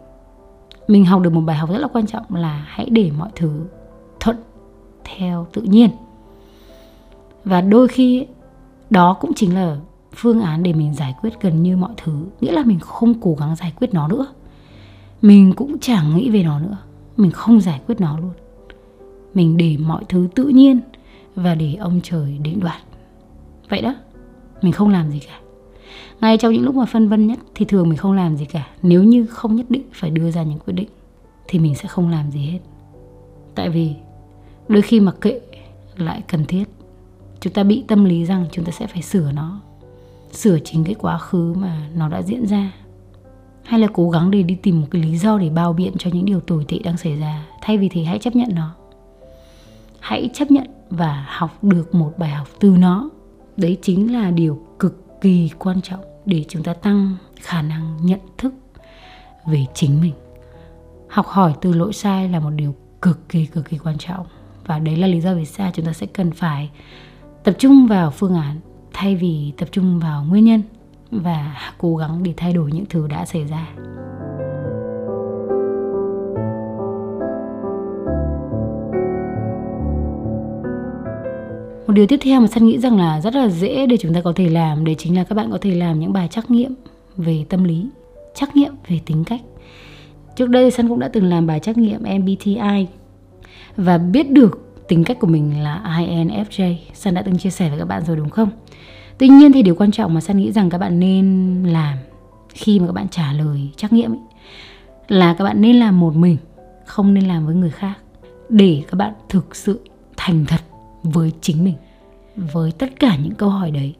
Mình 0.87 1.05
học 1.05 1.21
được 1.21 1.33
một 1.33 1.41
bài 1.41 1.57
học 1.57 1.69
rất 1.69 1.77
là 1.77 1.87
quan 1.93 2.07
trọng 2.07 2.35
là 2.35 2.65
hãy 2.67 2.89
để 2.89 3.11
mọi 3.17 3.29
thứ 3.35 3.65
thuận 4.19 4.37
theo 5.03 5.47
tự 5.53 5.61
nhiên 5.61 5.89
và 7.45 7.61
đôi 7.61 7.87
khi 7.87 8.27
đó 8.89 9.17
cũng 9.19 9.33
chính 9.35 9.55
là 9.55 9.77
phương 10.15 10.41
án 10.41 10.63
để 10.63 10.73
mình 10.73 10.93
giải 10.93 11.15
quyết 11.21 11.41
gần 11.41 11.63
như 11.63 11.77
mọi 11.77 11.91
thứ. 11.97 12.25
Nghĩa 12.41 12.51
là 12.51 12.63
mình 12.63 12.79
không 12.79 13.13
cố 13.21 13.35
gắng 13.39 13.55
giải 13.55 13.73
quyết 13.79 13.93
nó 13.93 14.07
nữa. 14.07 14.27
Mình 15.21 15.53
cũng 15.53 15.79
chẳng 15.79 16.15
nghĩ 16.15 16.29
về 16.29 16.43
nó 16.43 16.59
nữa. 16.59 16.77
Mình 17.17 17.31
không 17.31 17.61
giải 17.61 17.81
quyết 17.87 18.01
nó 18.01 18.19
luôn. 18.19 18.33
Mình 19.33 19.57
để 19.57 19.77
mọi 19.77 20.03
thứ 20.09 20.27
tự 20.35 20.47
nhiên 20.47 20.79
và 21.35 21.55
để 21.55 21.75
ông 21.75 21.99
trời 22.03 22.37
định 22.41 22.59
đoạt. 22.59 22.81
Vậy 23.69 23.81
đó, 23.81 23.95
mình 24.61 24.71
không 24.71 24.89
làm 24.89 25.11
gì 25.11 25.19
cả. 25.19 25.39
Ngay 26.21 26.37
trong 26.37 26.53
những 26.53 26.63
lúc 26.63 26.75
mà 26.75 26.85
phân 26.85 27.09
vân 27.09 27.27
nhất 27.27 27.39
thì 27.55 27.65
thường 27.65 27.89
mình 27.89 27.97
không 27.97 28.13
làm 28.13 28.37
gì 28.37 28.45
cả. 28.45 28.67
Nếu 28.81 29.03
như 29.03 29.25
không 29.25 29.55
nhất 29.55 29.65
định 29.69 29.83
phải 29.93 30.09
đưa 30.09 30.31
ra 30.31 30.43
những 30.43 30.59
quyết 30.59 30.73
định 30.73 30.89
thì 31.47 31.59
mình 31.59 31.75
sẽ 31.75 31.87
không 31.87 32.09
làm 32.09 32.31
gì 32.31 32.39
hết. 32.39 32.59
Tại 33.55 33.69
vì 33.69 33.93
đôi 34.67 34.81
khi 34.81 34.99
mặc 34.99 35.15
kệ 35.21 35.39
lại 35.97 36.23
cần 36.27 36.45
thiết 36.45 36.74
chúng 37.45 37.53
ta 37.53 37.63
bị 37.63 37.83
tâm 37.87 38.05
lý 38.05 38.25
rằng 38.25 38.45
chúng 38.51 38.65
ta 38.65 38.71
sẽ 38.71 38.87
phải 38.87 39.01
sửa 39.01 39.31
nó, 39.31 39.61
sửa 40.31 40.59
chính 40.63 40.83
cái 40.83 40.95
quá 40.95 41.17
khứ 41.17 41.53
mà 41.53 41.87
nó 41.95 42.09
đã 42.09 42.21
diễn 42.21 42.47
ra. 42.47 42.71
Hay 43.63 43.79
là 43.79 43.87
cố 43.93 44.09
gắng 44.09 44.31
để 44.31 44.43
đi 44.43 44.55
tìm 44.55 44.81
một 44.81 44.87
cái 44.91 45.01
lý 45.01 45.17
do 45.17 45.37
để 45.37 45.49
bao 45.49 45.73
biện 45.73 45.93
cho 45.97 46.09
những 46.13 46.25
điều 46.25 46.39
tồi 46.39 46.65
tệ 46.67 46.79
đang 46.79 46.97
xảy 46.97 47.19
ra. 47.19 47.45
Thay 47.61 47.77
vì 47.77 47.89
thế, 47.89 48.03
hãy 48.03 48.19
chấp 48.19 48.35
nhận 48.35 48.49
nó. 48.55 48.75
Hãy 49.99 50.29
chấp 50.33 50.51
nhận 50.51 50.67
và 50.89 51.25
học 51.29 51.63
được 51.63 51.95
một 51.95 52.13
bài 52.17 52.29
học 52.29 52.47
từ 52.59 52.69
nó. 52.69 53.09
Đấy 53.57 53.77
chính 53.81 54.13
là 54.13 54.31
điều 54.31 54.59
cực 54.79 55.21
kỳ 55.21 55.49
quan 55.59 55.81
trọng 55.81 56.01
để 56.25 56.45
chúng 56.47 56.63
ta 56.63 56.73
tăng 56.73 57.15
khả 57.41 57.61
năng 57.61 57.97
nhận 58.01 58.19
thức 58.37 58.53
về 59.45 59.65
chính 59.73 60.01
mình. 60.01 60.13
Học 61.09 61.27
hỏi 61.27 61.53
từ 61.61 61.73
lỗi 61.73 61.93
sai 61.93 62.29
là 62.29 62.39
một 62.39 62.51
điều 62.55 62.75
cực 63.01 63.29
kỳ 63.29 63.45
cực 63.45 63.69
kỳ 63.69 63.77
quan 63.77 63.97
trọng. 63.97 64.25
Và 64.65 64.79
đấy 64.79 64.95
là 64.95 65.07
lý 65.07 65.21
do 65.21 65.35
vì 65.35 65.45
sao 65.45 65.71
chúng 65.73 65.85
ta 65.85 65.93
sẽ 65.93 66.05
cần 66.05 66.31
phải 66.31 66.69
tập 67.45 67.55
trung 67.57 67.87
vào 67.87 68.11
phương 68.11 68.35
án, 68.35 68.59
thay 68.93 69.15
vì 69.15 69.53
tập 69.57 69.69
trung 69.71 69.99
vào 69.99 70.23
nguyên 70.23 70.45
nhân 70.45 70.61
và 71.11 71.57
cố 71.77 71.95
gắng 71.95 72.23
để 72.23 72.33
thay 72.37 72.53
đổi 72.53 72.71
những 72.71 72.85
thứ 72.89 73.07
đã 73.07 73.25
xảy 73.25 73.45
ra. 73.45 73.67
Một 81.87 81.93
điều 81.93 82.07
tiếp 82.07 82.19
theo 82.21 82.41
mà 82.41 82.47
săn 82.47 82.65
nghĩ 82.65 82.79
rằng 82.79 82.97
là 82.97 83.21
rất 83.21 83.35
là 83.35 83.47
dễ 83.47 83.85
để 83.85 83.97
chúng 83.97 84.13
ta 84.13 84.21
có 84.21 84.33
thể 84.35 84.49
làm, 84.49 84.85
đấy 84.85 84.95
chính 84.97 85.17
là 85.17 85.23
các 85.23 85.35
bạn 85.35 85.51
có 85.51 85.57
thể 85.61 85.75
làm 85.75 85.99
những 85.99 86.13
bài 86.13 86.27
trắc 86.31 86.51
nghiệm 86.51 86.75
về 87.17 87.45
tâm 87.49 87.63
lý, 87.63 87.89
trắc 88.35 88.55
nghiệm 88.55 88.73
về 88.87 88.99
tính 89.05 89.23
cách. 89.23 89.41
Trước 90.35 90.49
đây 90.49 90.71
săn 90.71 90.89
cũng 90.89 90.99
đã 90.99 91.07
từng 91.07 91.25
làm 91.25 91.47
bài 91.47 91.59
trắc 91.59 91.77
nghiệm 91.77 92.01
MBTI 92.01 92.87
và 93.77 93.97
biết 93.97 94.31
được 94.31 94.64
tính 94.87 95.03
cách 95.03 95.19
của 95.19 95.27
mình 95.27 95.63
là 95.63 95.81
INFJ 95.99 96.75
San 96.93 97.13
đã 97.13 97.21
từng 97.21 97.37
chia 97.37 97.49
sẻ 97.49 97.69
với 97.69 97.79
các 97.79 97.85
bạn 97.85 98.05
rồi 98.05 98.17
đúng 98.17 98.29
không? 98.29 98.49
Tuy 99.17 99.27
nhiên 99.27 99.51
thì 99.51 99.61
điều 99.61 99.75
quan 99.75 99.91
trọng 99.91 100.13
mà 100.13 100.21
San 100.21 100.37
nghĩ 100.37 100.51
rằng 100.51 100.69
các 100.69 100.77
bạn 100.77 100.99
nên 100.99 101.63
làm 101.63 101.97
khi 102.49 102.79
mà 102.79 102.87
các 102.87 102.93
bạn 102.93 103.07
trả 103.09 103.33
lời 103.33 103.69
trắc 103.77 103.93
nghiệm 103.93 104.11
ấy, 104.11 104.19
là 105.07 105.33
các 105.33 105.43
bạn 105.43 105.61
nên 105.61 105.75
làm 105.75 105.99
một 105.99 106.15
mình 106.15 106.37
không 106.85 107.13
nên 107.13 107.27
làm 107.27 107.45
với 107.45 107.55
người 107.55 107.71
khác 107.71 107.93
để 108.49 108.83
các 108.87 108.95
bạn 108.95 109.13
thực 109.29 109.55
sự 109.55 109.79
thành 110.17 110.45
thật 110.45 110.61
với 111.03 111.31
chính 111.41 111.63
mình 111.63 111.75
với 112.35 112.71
tất 112.71 112.99
cả 112.99 113.17
những 113.23 113.35
câu 113.35 113.49
hỏi 113.49 113.71
đấy. 113.71 113.95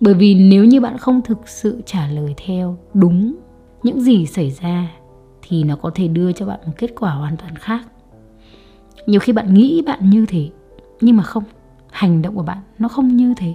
Bởi 0.00 0.14
vì 0.14 0.34
nếu 0.34 0.64
như 0.64 0.80
bạn 0.80 0.98
không 0.98 1.20
thực 1.22 1.48
sự 1.48 1.82
trả 1.86 2.06
lời 2.06 2.34
theo 2.46 2.78
đúng 2.94 3.34
những 3.82 4.00
gì 4.00 4.26
xảy 4.26 4.50
ra 4.50 4.88
thì 5.42 5.64
nó 5.64 5.76
có 5.76 5.90
thể 5.94 6.08
đưa 6.08 6.32
cho 6.32 6.46
bạn 6.46 6.60
một 6.66 6.72
kết 6.78 6.90
quả 7.00 7.10
hoàn 7.10 7.36
toàn 7.36 7.56
khác 7.56 7.82
nhiều 9.06 9.20
khi 9.20 9.32
bạn 9.32 9.54
nghĩ 9.54 9.82
bạn 9.86 10.10
như 10.10 10.26
thế, 10.26 10.48
nhưng 11.00 11.16
mà 11.16 11.22
không, 11.22 11.44
hành 11.90 12.22
động 12.22 12.34
của 12.34 12.42
bạn 12.42 12.58
nó 12.78 12.88
không 12.88 13.16
như 13.16 13.34
thế. 13.36 13.54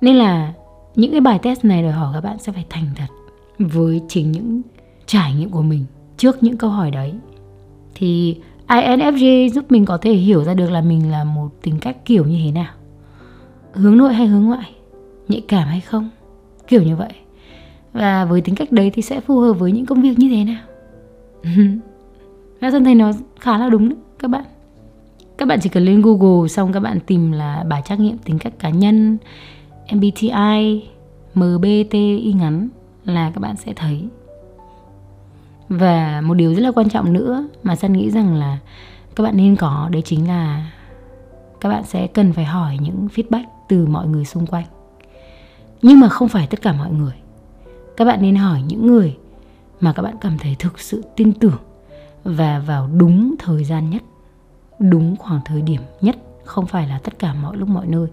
Nên 0.00 0.16
là 0.16 0.52
những 0.94 1.10
cái 1.10 1.20
bài 1.20 1.38
test 1.42 1.64
này 1.64 1.82
đòi 1.82 1.92
hỏi 1.92 2.10
các 2.14 2.20
bạn 2.20 2.38
sẽ 2.38 2.52
phải 2.52 2.66
thành 2.70 2.84
thật 2.96 3.06
với 3.58 4.00
chính 4.08 4.32
những 4.32 4.62
trải 5.06 5.34
nghiệm 5.34 5.50
của 5.50 5.62
mình 5.62 5.84
trước 6.16 6.42
những 6.42 6.56
câu 6.56 6.70
hỏi 6.70 6.90
đấy. 6.90 7.14
Thì 7.94 8.36
INFJ 8.68 9.48
giúp 9.48 9.64
mình 9.68 9.84
có 9.84 9.98
thể 9.98 10.12
hiểu 10.12 10.44
ra 10.44 10.54
được 10.54 10.70
là 10.70 10.80
mình 10.80 11.10
là 11.10 11.24
một 11.24 11.48
tính 11.62 11.78
cách 11.80 11.96
kiểu 12.04 12.24
như 12.24 12.38
thế 12.44 12.52
nào. 12.52 12.72
Hướng 13.72 13.96
nội 13.96 14.14
hay 14.14 14.26
hướng 14.26 14.44
ngoại, 14.44 14.70
nhạy 15.28 15.40
cảm 15.48 15.68
hay 15.68 15.80
không, 15.80 16.10
kiểu 16.68 16.82
như 16.82 16.96
vậy. 16.96 17.12
Và 17.92 18.24
với 18.24 18.40
tính 18.40 18.54
cách 18.54 18.72
đấy 18.72 18.90
thì 18.94 19.02
sẽ 19.02 19.20
phù 19.20 19.40
hợp 19.40 19.52
với 19.52 19.72
những 19.72 19.86
công 19.86 20.02
việc 20.02 20.18
như 20.18 20.28
thế 20.30 20.44
nào. 20.44 20.62
Nga 22.60 22.70
thấy 22.70 22.94
nó 22.94 23.12
khá 23.40 23.58
là 23.58 23.68
đúng 23.68 23.88
đấy, 23.88 23.98
các 24.18 24.28
bạn 24.28 24.44
các 25.38 25.48
bạn 25.48 25.60
chỉ 25.60 25.68
cần 25.68 25.84
lên 25.84 26.02
Google 26.02 26.48
xong 26.48 26.72
các 26.72 26.80
bạn 26.80 27.00
tìm 27.06 27.32
là 27.32 27.64
bài 27.68 27.82
trắc 27.84 28.00
nghiệm 28.00 28.18
tính 28.18 28.38
cách 28.38 28.52
cá 28.58 28.70
nhân 28.70 29.18
MBTI 29.92 30.88
MBTI 31.34 32.34
ngắn 32.36 32.68
là 33.04 33.30
các 33.30 33.40
bạn 33.40 33.56
sẽ 33.56 33.72
thấy. 33.76 34.08
Và 35.68 36.20
một 36.20 36.34
điều 36.34 36.54
rất 36.54 36.60
là 36.60 36.72
quan 36.72 36.88
trọng 36.88 37.12
nữa 37.12 37.48
mà 37.62 37.76
San 37.76 37.92
nghĩ 37.92 38.10
rằng 38.10 38.34
là 38.34 38.58
các 39.16 39.24
bạn 39.24 39.36
nên 39.36 39.56
có, 39.56 39.88
đấy 39.92 40.02
chính 40.02 40.28
là 40.28 40.70
các 41.60 41.68
bạn 41.68 41.84
sẽ 41.84 42.06
cần 42.06 42.32
phải 42.32 42.44
hỏi 42.44 42.78
những 42.80 43.08
feedback 43.14 43.44
từ 43.68 43.86
mọi 43.86 44.06
người 44.06 44.24
xung 44.24 44.46
quanh. 44.46 44.66
Nhưng 45.82 46.00
mà 46.00 46.08
không 46.08 46.28
phải 46.28 46.46
tất 46.46 46.62
cả 46.62 46.72
mọi 46.72 46.90
người. 46.90 47.14
Các 47.96 48.04
bạn 48.04 48.22
nên 48.22 48.36
hỏi 48.36 48.62
những 48.66 48.86
người 48.86 49.16
mà 49.80 49.92
các 49.92 50.02
bạn 50.02 50.14
cảm 50.20 50.38
thấy 50.38 50.56
thực 50.58 50.80
sự 50.80 51.02
tin 51.16 51.32
tưởng 51.32 51.58
và 52.24 52.58
vào 52.66 52.88
đúng 52.96 53.34
thời 53.38 53.64
gian 53.64 53.90
nhất 53.90 54.02
đúng 54.78 55.16
khoảng 55.16 55.40
thời 55.44 55.62
điểm 55.62 55.80
nhất, 56.00 56.16
không 56.44 56.66
phải 56.66 56.88
là 56.88 56.98
tất 56.98 57.18
cả 57.18 57.34
mọi 57.34 57.56
lúc 57.56 57.68
mọi 57.68 57.86
nơi. 57.86 58.06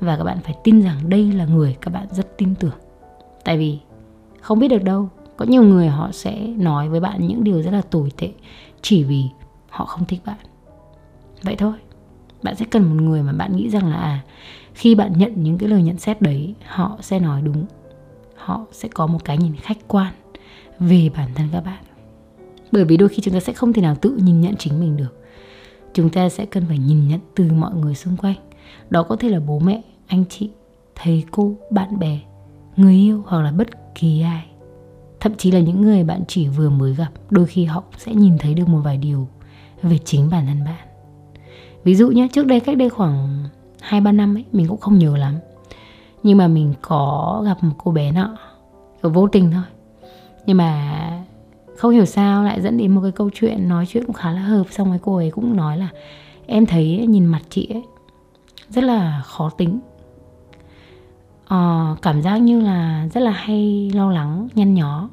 Và 0.00 0.16
các 0.16 0.24
bạn 0.24 0.38
phải 0.44 0.54
tin 0.64 0.82
rằng 0.82 1.08
đây 1.08 1.32
là 1.32 1.44
người 1.44 1.76
các 1.80 1.90
bạn 1.90 2.06
rất 2.10 2.38
tin 2.38 2.54
tưởng. 2.54 2.74
Tại 3.44 3.58
vì 3.58 3.78
không 4.40 4.58
biết 4.58 4.68
được 4.68 4.84
đâu, 4.84 5.08
có 5.36 5.44
nhiều 5.44 5.62
người 5.62 5.88
họ 5.88 6.12
sẽ 6.12 6.46
nói 6.46 6.88
với 6.88 7.00
bạn 7.00 7.26
những 7.26 7.44
điều 7.44 7.62
rất 7.62 7.70
là 7.70 7.82
tồi 7.90 8.12
tệ 8.16 8.30
chỉ 8.82 9.04
vì 9.04 9.24
họ 9.68 9.84
không 9.84 10.04
thích 10.04 10.20
bạn. 10.26 10.36
Vậy 11.42 11.56
thôi, 11.56 11.72
bạn 12.42 12.56
sẽ 12.56 12.64
cần 12.70 12.82
một 12.82 13.02
người 13.02 13.22
mà 13.22 13.32
bạn 13.32 13.56
nghĩ 13.56 13.70
rằng 13.70 13.86
là 13.86 13.96
à 13.96 14.20
khi 14.74 14.94
bạn 14.94 15.12
nhận 15.18 15.42
những 15.42 15.58
cái 15.58 15.68
lời 15.68 15.82
nhận 15.82 15.98
xét 15.98 16.22
đấy, 16.22 16.54
họ 16.66 16.98
sẽ 17.00 17.18
nói 17.18 17.42
đúng. 17.42 17.66
Họ 18.36 18.66
sẽ 18.72 18.88
có 18.88 19.06
một 19.06 19.24
cái 19.24 19.38
nhìn 19.38 19.56
khách 19.56 19.78
quan 19.88 20.12
về 20.78 21.10
bản 21.16 21.28
thân 21.34 21.48
các 21.52 21.64
bạn. 21.64 21.82
Bởi 22.72 22.84
vì 22.84 22.96
đôi 22.96 23.08
khi 23.08 23.22
chúng 23.22 23.34
ta 23.34 23.40
sẽ 23.40 23.52
không 23.52 23.72
thể 23.72 23.82
nào 23.82 23.94
tự 23.94 24.18
nhìn 24.22 24.40
nhận 24.40 24.56
chính 24.56 24.80
mình 24.80 24.96
được 24.96 25.19
chúng 25.92 26.10
ta 26.10 26.28
sẽ 26.28 26.46
cần 26.46 26.64
phải 26.68 26.78
nhìn 26.78 27.08
nhận 27.08 27.20
từ 27.36 27.52
mọi 27.52 27.74
người 27.74 27.94
xung 27.94 28.16
quanh. 28.16 28.36
Đó 28.90 29.02
có 29.02 29.16
thể 29.16 29.28
là 29.28 29.40
bố 29.40 29.58
mẹ, 29.58 29.82
anh 30.06 30.24
chị, 30.28 30.50
thầy 30.94 31.24
cô, 31.30 31.54
bạn 31.70 31.98
bè, 31.98 32.18
người 32.76 32.94
yêu 32.94 33.22
hoặc 33.26 33.42
là 33.42 33.52
bất 33.52 33.94
kỳ 33.94 34.20
ai. 34.20 34.46
Thậm 35.20 35.34
chí 35.34 35.50
là 35.50 35.60
những 35.60 35.82
người 35.82 36.04
bạn 36.04 36.22
chỉ 36.28 36.48
vừa 36.48 36.70
mới 36.70 36.94
gặp, 36.94 37.10
đôi 37.30 37.46
khi 37.46 37.64
họ 37.64 37.82
sẽ 37.98 38.14
nhìn 38.14 38.38
thấy 38.38 38.54
được 38.54 38.68
một 38.68 38.80
vài 38.84 38.96
điều 38.96 39.28
về 39.82 39.98
chính 40.04 40.30
bản 40.30 40.46
thân 40.46 40.64
bạn. 40.64 40.88
Ví 41.84 41.94
dụ 41.94 42.08
nhé 42.10 42.28
trước 42.32 42.46
đây 42.46 42.60
cách 42.60 42.76
đây 42.76 42.90
khoảng 42.90 43.44
hai, 43.80 44.00
ba 44.00 44.12
năm 44.12 44.36
ấy, 44.36 44.44
mình 44.52 44.68
cũng 44.68 44.80
không 44.80 44.98
nhớ 44.98 45.16
lắm. 45.16 45.34
Nhưng 46.22 46.38
mà 46.38 46.48
mình 46.48 46.74
có 46.82 47.42
gặp 47.46 47.64
một 47.64 47.74
cô 47.78 47.90
bé 47.90 48.12
nọ 48.12 48.36
vô 49.02 49.28
tình 49.28 49.50
thôi. 49.52 49.62
Nhưng 50.46 50.56
mà 50.56 51.24
không 51.80 51.92
hiểu 51.92 52.04
sao 52.04 52.44
lại 52.44 52.60
dẫn 52.60 52.76
đến 52.76 52.94
một 52.94 53.00
cái 53.02 53.12
câu 53.12 53.30
chuyện 53.34 53.68
nói 53.68 53.86
chuyện 53.86 54.04
cũng 54.04 54.14
khá 54.14 54.32
là 54.32 54.40
hợp 54.40 54.64
xong 54.70 54.88
rồi 54.88 54.98
cô 55.02 55.16
ấy 55.16 55.30
cũng 55.30 55.56
nói 55.56 55.78
là 55.78 55.88
em 56.46 56.66
thấy 56.66 57.06
nhìn 57.08 57.26
mặt 57.26 57.40
chị 57.50 57.68
ấy 57.70 57.82
rất 58.68 58.84
là 58.84 59.22
khó 59.24 59.50
tính. 59.50 59.80
À, 61.46 61.94
cảm 62.02 62.22
giác 62.22 62.36
như 62.36 62.60
là 62.60 63.08
rất 63.14 63.20
là 63.20 63.30
hay 63.30 63.90
lo 63.94 64.10
lắng 64.10 64.48
nhăn 64.54 64.74
nhó 64.74 65.08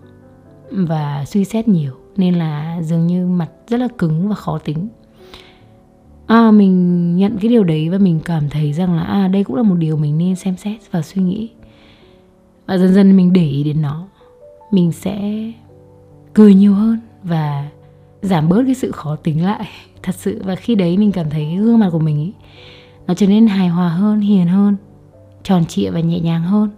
và 0.71 1.25
suy 1.25 1.45
xét 1.45 1.67
nhiều 1.67 1.93
nên 2.17 2.35
là 2.35 2.81
dường 2.81 3.07
như 3.07 3.27
mặt 3.27 3.49
rất 3.67 3.79
là 3.79 3.87
cứng 3.97 4.29
và 4.29 4.35
khó 4.35 4.57
tính. 4.57 4.87
À, 6.27 6.51
mình 6.51 7.15
nhận 7.17 7.37
cái 7.41 7.49
điều 7.49 7.63
đấy 7.63 7.89
và 7.89 7.97
mình 7.97 8.19
cảm 8.25 8.49
thấy 8.49 8.73
rằng 8.73 8.95
là 8.95 9.03
à 9.03 9.27
đây 9.27 9.43
cũng 9.43 9.55
là 9.55 9.63
một 9.63 9.75
điều 9.75 9.97
mình 9.97 10.17
nên 10.17 10.35
xem 10.35 10.57
xét 10.57 10.77
và 10.91 11.01
suy 11.01 11.21
nghĩ. 11.21 11.49
Và 12.65 12.77
dần 12.77 12.93
dần 12.93 13.17
mình 13.17 13.33
để 13.33 13.45
ý 13.45 13.63
đến 13.63 13.81
nó 13.81 14.07
mình 14.71 14.91
sẽ 14.91 15.43
cười 16.37 16.53
nhiều 16.53 16.73
hơn 16.73 16.99
và 17.23 17.69
giảm 18.21 18.49
bớt 18.49 18.63
cái 18.65 18.75
sự 18.75 18.91
khó 18.91 19.15
tính 19.15 19.43
lại, 19.45 19.67
thật 20.03 20.15
sự. 20.15 20.41
Và 20.45 20.55
khi 20.55 20.75
đấy 20.75 20.97
mình 20.97 21.11
cảm 21.11 21.29
thấy 21.29 21.55
gương 21.55 21.79
mặt 21.79 21.89
của 21.91 21.99
mình 21.99 22.17
ấy 22.17 22.33
nó 23.07 23.13
trở 23.13 23.27
nên 23.27 23.47
hài 23.47 23.67
hòa 23.67 23.89
hơn, 23.89 24.19
hiền 24.19 24.47
hơn, 24.47 24.75
tròn 25.43 25.65
trịa 25.65 25.89
và 25.89 25.99
nhẹ 25.99 26.19
nhàng 26.19 26.41
hơn. 26.41 26.69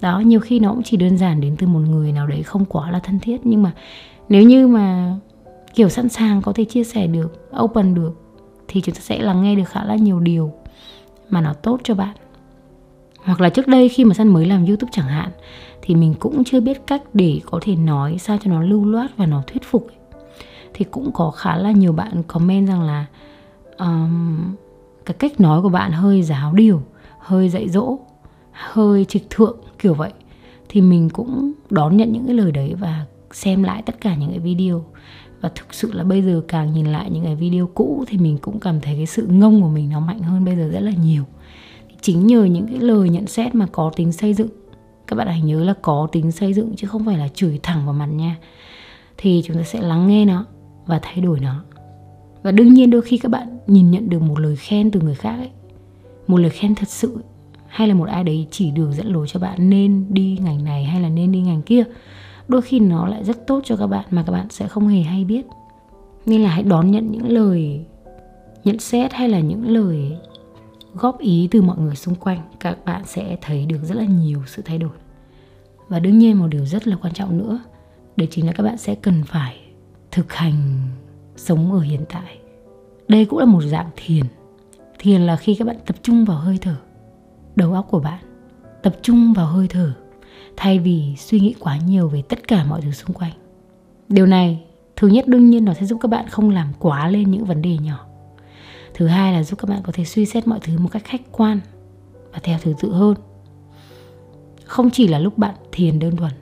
Đó, 0.00 0.20
nhiều 0.20 0.40
khi 0.40 0.58
nó 0.58 0.70
cũng 0.70 0.82
chỉ 0.82 0.96
đơn 0.96 1.18
giản 1.18 1.40
đến 1.40 1.56
từ 1.58 1.66
một 1.66 1.78
người 1.78 2.12
nào 2.12 2.26
đấy 2.26 2.42
không 2.42 2.64
quá 2.64 2.90
là 2.90 2.98
thân 2.98 3.18
thiết. 3.18 3.40
Nhưng 3.44 3.62
mà 3.62 3.72
nếu 4.28 4.42
như 4.42 4.66
mà 4.66 5.16
kiểu 5.74 5.88
sẵn 5.88 6.08
sàng 6.08 6.42
có 6.42 6.52
thể 6.52 6.64
chia 6.64 6.84
sẻ 6.84 7.06
được, 7.06 7.50
open 7.60 7.94
được, 7.94 8.12
thì 8.68 8.80
chúng 8.80 8.94
ta 8.94 9.00
sẽ 9.00 9.18
lắng 9.18 9.42
nghe 9.42 9.54
được 9.54 9.68
khá 9.68 9.84
là 9.84 9.94
nhiều 9.94 10.20
điều 10.20 10.52
mà 11.30 11.40
nó 11.40 11.52
tốt 11.52 11.80
cho 11.84 11.94
bạn. 11.94 12.16
Hoặc 13.24 13.40
là 13.40 13.48
trước 13.48 13.66
đây 13.66 13.88
khi 13.88 14.04
mà 14.04 14.14
săn 14.14 14.28
mới 14.28 14.46
làm 14.46 14.66
youtube 14.66 14.90
chẳng 14.92 15.08
hạn 15.08 15.30
thì 15.82 15.94
mình 15.94 16.14
cũng 16.18 16.44
chưa 16.44 16.60
biết 16.60 16.86
cách 16.86 17.02
để 17.14 17.40
có 17.46 17.58
thể 17.62 17.76
nói 17.76 18.16
sao 18.18 18.38
cho 18.44 18.50
nó 18.50 18.62
lưu 18.62 18.84
loát 18.84 19.16
và 19.16 19.26
nó 19.26 19.42
thuyết 19.46 19.62
phục 19.64 19.86
thì 20.74 20.84
cũng 20.90 21.12
có 21.12 21.30
khá 21.30 21.56
là 21.56 21.70
nhiều 21.70 21.92
bạn 21.92 22.22
comment 22.22 22.68
rằng 22.68 22.82
là 22.82 23.06
um, 23.78 24.54
cái 25.06 25.14
cách 25.18 25.40
nói 25.40 25.62
của 25.62 25.68
bạn 25.68 25.92
hơi 25.92 26.22
giáo 26.22 26.52
điều 26.52 26.82
hơi 27.18 27.48
dạy 27.48 27.68
dỗ 27.68 27.98
hơi 28.52 29.04
trịch 29.04 29.30
thượng 29.30 29.56
kiểu 29.78 29.94
vậy. 29.94 30.12
Thì 30.68 30.80
mình 30.80 31.10
cũng 31.10 31.52
đón 31.70 31.96
nhận 31.96 32.12
những 32.12 32.26
cái 32.26 32.34
lời 32.34 32.52
đấy 32.52 32.74
và 32.78 33.06
xem 33.32 33.62
lại 33.62 33.82
tất 33.86 34.00
cả 34.00 34.14
những 34.14 34.30
cái 34.30 34.38
video. 34.38 34.84
Và 35.40 35.48
thực 35.54 35.74
sự 35.74 35.92
là 35.92 36.04
bây 36.04 36.22
giờ 36.22 36.42
càng 36.48 36.72
nhìn 36.72 36.86
lại 36.86 37.10
những 37.10 37.24
cái 37.24 37.36
video 37.36 37.66
cũ 37.74 38.04
thì 38.06 38.18
mình 38.18 38.38
cũng 38.38 38.60
cảm 38.60 38.80
thấy 38.80 38.94
cái 38.94 39.06
sự 39.06 39.26
ngông 39.26 39.62
của 39.62 39.68
mình 39.68 39.90
nó 39.90 40.00
mạnh 40.00 40.20
hơn 40.20 40.44
bây 40.44 40.56
giờ 40.56 40.68
rất 40.72 40.80
là 40.80 40.92
nhiều. 41.02 41.24
Chính 42.00 42.26
nhờ 42.26 42.44
những 42.44 42.66
cái 42.66 42.78
lời 42.78 43.08
nhận 43.08 43.26
xét 43.26 43.54
mà 43.54 43.66
có 43.72 43.92
tính 43.96 44.12
xây 44.12 44.34
dựng 44.34 44.48
các 45.10 45.16
bạn 45.16 45.26
hãy 45.26 45.40
nhớ 45.40 45.64
là 45.64 45.74
có 45.82 46.08
tính 46.12 46.32
xây 46.32 46.52
dựng 46.52 46.76
chứ 46.76 46.86
không 46.86 47.04
phải 47.04 47.18
là 47.18 47.28
chửi 47.28 47.60
thẳng 47.62 47.84
vào 47.84 47.94
mặt 47.94 48.06
nha. 48.06 48.36
Thì 49.16 49.42
chúng 49.44 49.56
ta 49.56 49.62
sẽ 49.62 49.80
lắng 49.80 50.08
nghe 50.08 50.24
nó 50.24 50.46
và 50.86 50.98
thay 51.02 51.20
đổi 51.20 51.40
nó. 51.40 51.64
Và 52.42 52.50
đương 52.50 52.74
nhiên 52.74 52.90
đôi 52.90 53.02
khi 53.02 53.18
các 53.18 53.28
bạn 53.28 53.58
nhìn 53.66 53.90
nhận 53.90 54.08
được 54.08 54.22
một 54.22 54.38
lời 54.38 54.56
khen 54.56 54.90
từ 54.90 55.00
người 55.00 55.14
khác 55.14 55.36
ấy, 55.38 55.50
một 56.26 56.36
lời 56.36 56.50
khen 56.50 56.74
thật 56.74 56.88
sự 56.88 57.16
hay 57.66 57.88
là 57.88 57.94
một 57.94 58.08
ai 58.08 58.24
đấy 58.24 58.46
chỉ 58.50 58.70
đường 58.70 58.92
dẫn 58.92 59.12
lối 59.12 59.28
cho 59.28 59.40
bạn 59.40 59.70
nên 59.70 60.06
đi 60.08 60.38
ngành 60.42 60.64
này 60.64 60.84
hay 60.84 61.00
là 61.00 61.08
nên 61.08 61.32
đi 61.32 61.40
ngành 61.40 61.62
kia, 61.62 61.84
đôi 62.48 62.62
khi 62.62 62.80
nó 62.80 63.06
lại 63.06 63.24
rất 63.24 63.46
tốt 63.46 63.60
cho 63.64 63.76
các 63.76 63.86
bạn 63.86 64.04
mà 64.10 64.22
các 64.26 64.32
bạn 64.32 64.46
sẽ 64.50 64.68
không 64.68 64.88
hề 64.88 65.00
hay 65.00 65.24
biết. 65.24 65.46
Nên 66.26 66.42
là 66.42 66.50
hãy 66.50 66.62
đón 66.62 66.90
nhận 66.90 67.12
những 67.12 67.28
lời 67.28 67.84
nhận 68.64 68.78
xét 68.78 69.12
hay 69.12 69.28
là 69.28 69.40
những 69.40 69.68
lời 69.68 70.16
góp 70.94 71.18
ý 71.18 71.48
từ 71.50 71.62
mọi 71.62 71.78
người 71.78 71.96
xung 71.96 72.14
quanh, 72.14 72.40
các 72.60 72.84
bạn 72.84 73.02
sẽ 73.04 73.36
thấy 73.40 73.66
được 73.66 73.78
rất 73.82 73.96
là 73.96 74.04
nhiều 74.04 74.42
sự 74.46 74.62
thay 74.64 74.78
đổi. 74.78 74.96
Và 75.88 75.98
đương 75.98 76.18
nhiên 76.18 76.38
một 76.38 76.46
điều 76.46 76.64
rất 76.64 76.86
là 76.86 76.96
quan 76.96 77.14
trọng 77.14 77.38
nữa 77.38 77.60
đấy 78.16 78.28
chính 78.30 78.46
là 78.46 78.52
các 78.52 78.62
bạn 78.62 78.78
sẽ 78.78 78.94
cần 78.94 79.22
phải 79.26 79.60
thực 80.10 80.32
hành 80.32 80.80
sống 81.36 81.72
ở 81.72 81.80
hiện 81.80 82.04
tại. 82.08 82.38
Đây 83.08 83.24
cũng 83.24 83.38
là 83.38 83.44
một 83.44 83.60
dạng 83.60 83.90
thiền. 83.96 84.24
Thiền 84.98 85.20
là 85.20 85.36
khi 85.36 85.54
các 85.54 85.64
bạn 85.64 85.76
tập 85.86 85.96
trung 86.02 86.24
vào 86.24 86.38
hơi 86.38 86.58
thở, 86.60 86.76
đầu 87.56 87.72
óc 87.72 87.86
của 87.90 88.00
bạn, 88.00 88.24
tập 88.82 88.96
trung 89.02 89.32
vào 89.32 89.46
hơi 89.46 89.66
thở, 89.68 89.92
thay 90.56 90.78
vì 90.78 91.14
suy 91.18 91.40
nghĩ 91.40 91.54
quá 91.60 91.78
nhiều 91.86 92.08
về 92.08 92.22
tất 92.22 92.48
cả 92.48 92.64
mọi 92.64 92.80
thứ 92.80 92.92
xung 92.92 93.12
quanh. 93.16 93.32
Điều 94.08 94.26
này, 94.26 94.64
thứ 94.96 95.08
nhất 95.08 95.28
đương 95.28 95.50
nhiên 95.50 95.64
nó 95.64 95.74
sẽ 95.74 95.86
giúp 95.86 95.98
các 96.00 96.08
bạn 96.08 96.28
không 96.28 96.50
làm 96.50 96.72
quá 96.78 97.08
lên 97.08 97.30
những 97.30 97.44
vấn 97.44 97.62
đề 97.62 97.76
nhỏ 97.78 98.06
thứ 99.00 99.06
hai 99.06 99.32
là 99.32 99.42
giúp 99.42 99.58
các 99.58 99.68
bạn 99.68 99.82
có 99.82 99.92
thể 99.92 100.04
suy 100.04 100.26
xét 100.26 100.48
mọi 100.48 100.58
thứ 100.62 100.78
một 100.78 100.88
cách 100.92 101.02
khách 101.04 101.20
quan 101.32 101.60
và 102.32 102.38
theo 102.42 102.58
thứ 102.62 102.74
tự 102.80 102.92
hơn 102.92 103.14
không 104.64 104.90
chỉ 104.90 105.08
là 105.08 105.18
lúc 105.18 105.38
bạn 105.38 105.54
thiền 105.72 105.98
đơn 105.98 106.16
thuần 106.16 106.32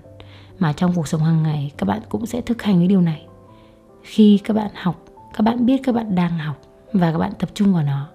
mà 0.58 0.72
trong 0.72 0.92
cuộc 0.94 1.08
sống 1.08 1.22
hàng 1.22 1.42
ngày 1.42 1.72
các 1.78 1.84
bạn 1.84 2.00
cũng 2.08 2.26
sẽ 2.26 2.40
thực 2.40 2.62
hành 2.62 2.78
cái 2.78 2.88
điều 2.88 3.00
này 3.00 3.26
khi 4.02 4.38
các 4.44 4.54
bạn 4.54 4.70
học 4.74 5.04
các 5.34 5.42
bạn 5.42 5.66
biết 5.66 5.80
các 5.84 5.94
bạn 5.94 6.14
đang 6.14 6.38
học 6.38 6.60
và 6.92 7.12
các 7.12 7.18
bạn 7.18 7.32
tập 7.38 7.48
trung 7.54 7.74
vào 7.74 7.82
nó 7.82 8.08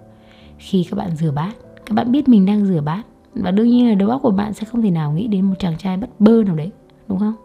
khi 0.58 0.88
các 0.92 0.98
bạn 0.98 1.16
rửa 1.16 1.32
bát 1.32 1.54
các 1.86 1.94
bạn 1.94 2.12
biết 2.12 2.28
mình 2.28 2.46
đang 2.46 2.66
rửa 2.66 2.82
bát 2.82 3.04
và 3.34 3.52
đương 3.52 3.70
nhiên 3.70 3.90
là 3.90 3.96
đầu 3.96 4.10
óc 4.10 4.22
của 4.22 4.32
bạn 4.32 4.54
sẽ 4.54 4.66
không 4.66 4.82
thể 4.82 4.92
nào 4.92 5.12
nghĩ 5.12 5.28
đến 5.28 5.46
một 5.46 5.56
chàng 5.60 5.78
trai 5.78 5.98
bất 5.98 6.10
bơ 6.20 6.44
nào 6.44 6.56
đấy 6.56 6.72
đúng 7.08 7.20
không 7.20 7.36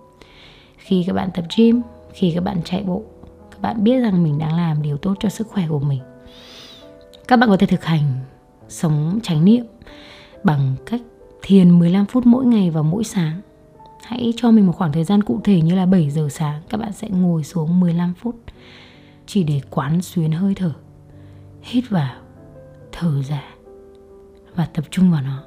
khi 0.77 1.05
các 1.07 1.13
bạn 1.13 1.31
tập 1.35 1.45
gym 1.57 1.83
khi 2.13 2.33
các 2.35 2.45
bạn 2.45 2.61
chạy 2.65 2.83
bộ 2.83 3.03
các 3.51 3.61
bạn 3.61 3.85
biết 3.85 4.01
rằng 4.01 4.23
mình 4.23 4.39
đang 4.39 4.57
làm 4.57 4.83
điều 4.83 4.97
tốt 4.97 5.15
cho 5.21 5.29
sức 5.29 5.49
khỏe 5.49 5.65
của 5.69 5.79
mình 5.79 6.01
các 7.29 7.37
bạn 7.37 7.49
có 7.49 7.57
thể 7.57 7.67
thực 7.67 7.85
hành 7.85 8.03
sống 8.69 9.19
chánh 9.23 9.45
niệm 9.45 9.65
bằng 10.45 10.75
cách 10.87 11.01
thiền 11.43 11.79
15 11.79 12.07
phút 12.07 12.27
mỗi 12.27 12.47
ngày 12.47 12.71
vào 12.71 12.83
mỗi 12.83 13.05
sáng. 13.05 13.41
Hãy 14.03 14.33
cho 14.37 14.51
mình 14.51 14.67
một 14.67 14.73
khoảng 14.73 14.93
thời 14.93 15.05
gian 15.05 15.23
cụ 15.23 15.41
thể 15.45 15.61
như 15.61 15.75
là 15.75 15.87
7 15.87 16.11
giờ 16.11 16.29
sáng, 16.31 16.63
các 16.69 16.79
bạn 16.79 16.93
sẽ 16.93 17.09
ngồi 17.09 17.45
xuống 17.45 17.81
15 17.81 18.15
phút 18.15 18.37
chỉ 19.27 19.45
để 19.45 19.61
quán 19.71 20.03
xuyến 20.03 20.33
hơi 20.33 20.55
thở. 20.55 20.73
Hít 21.63 21.91
vào, 21.91 22.15
thở 22.93 23.23
ra 23.23 23.45
và 24.55 24.67
tập 24.67 24.85
trung 24.91 25.11
vào 25.11 25.23
nó. 25.23 25.43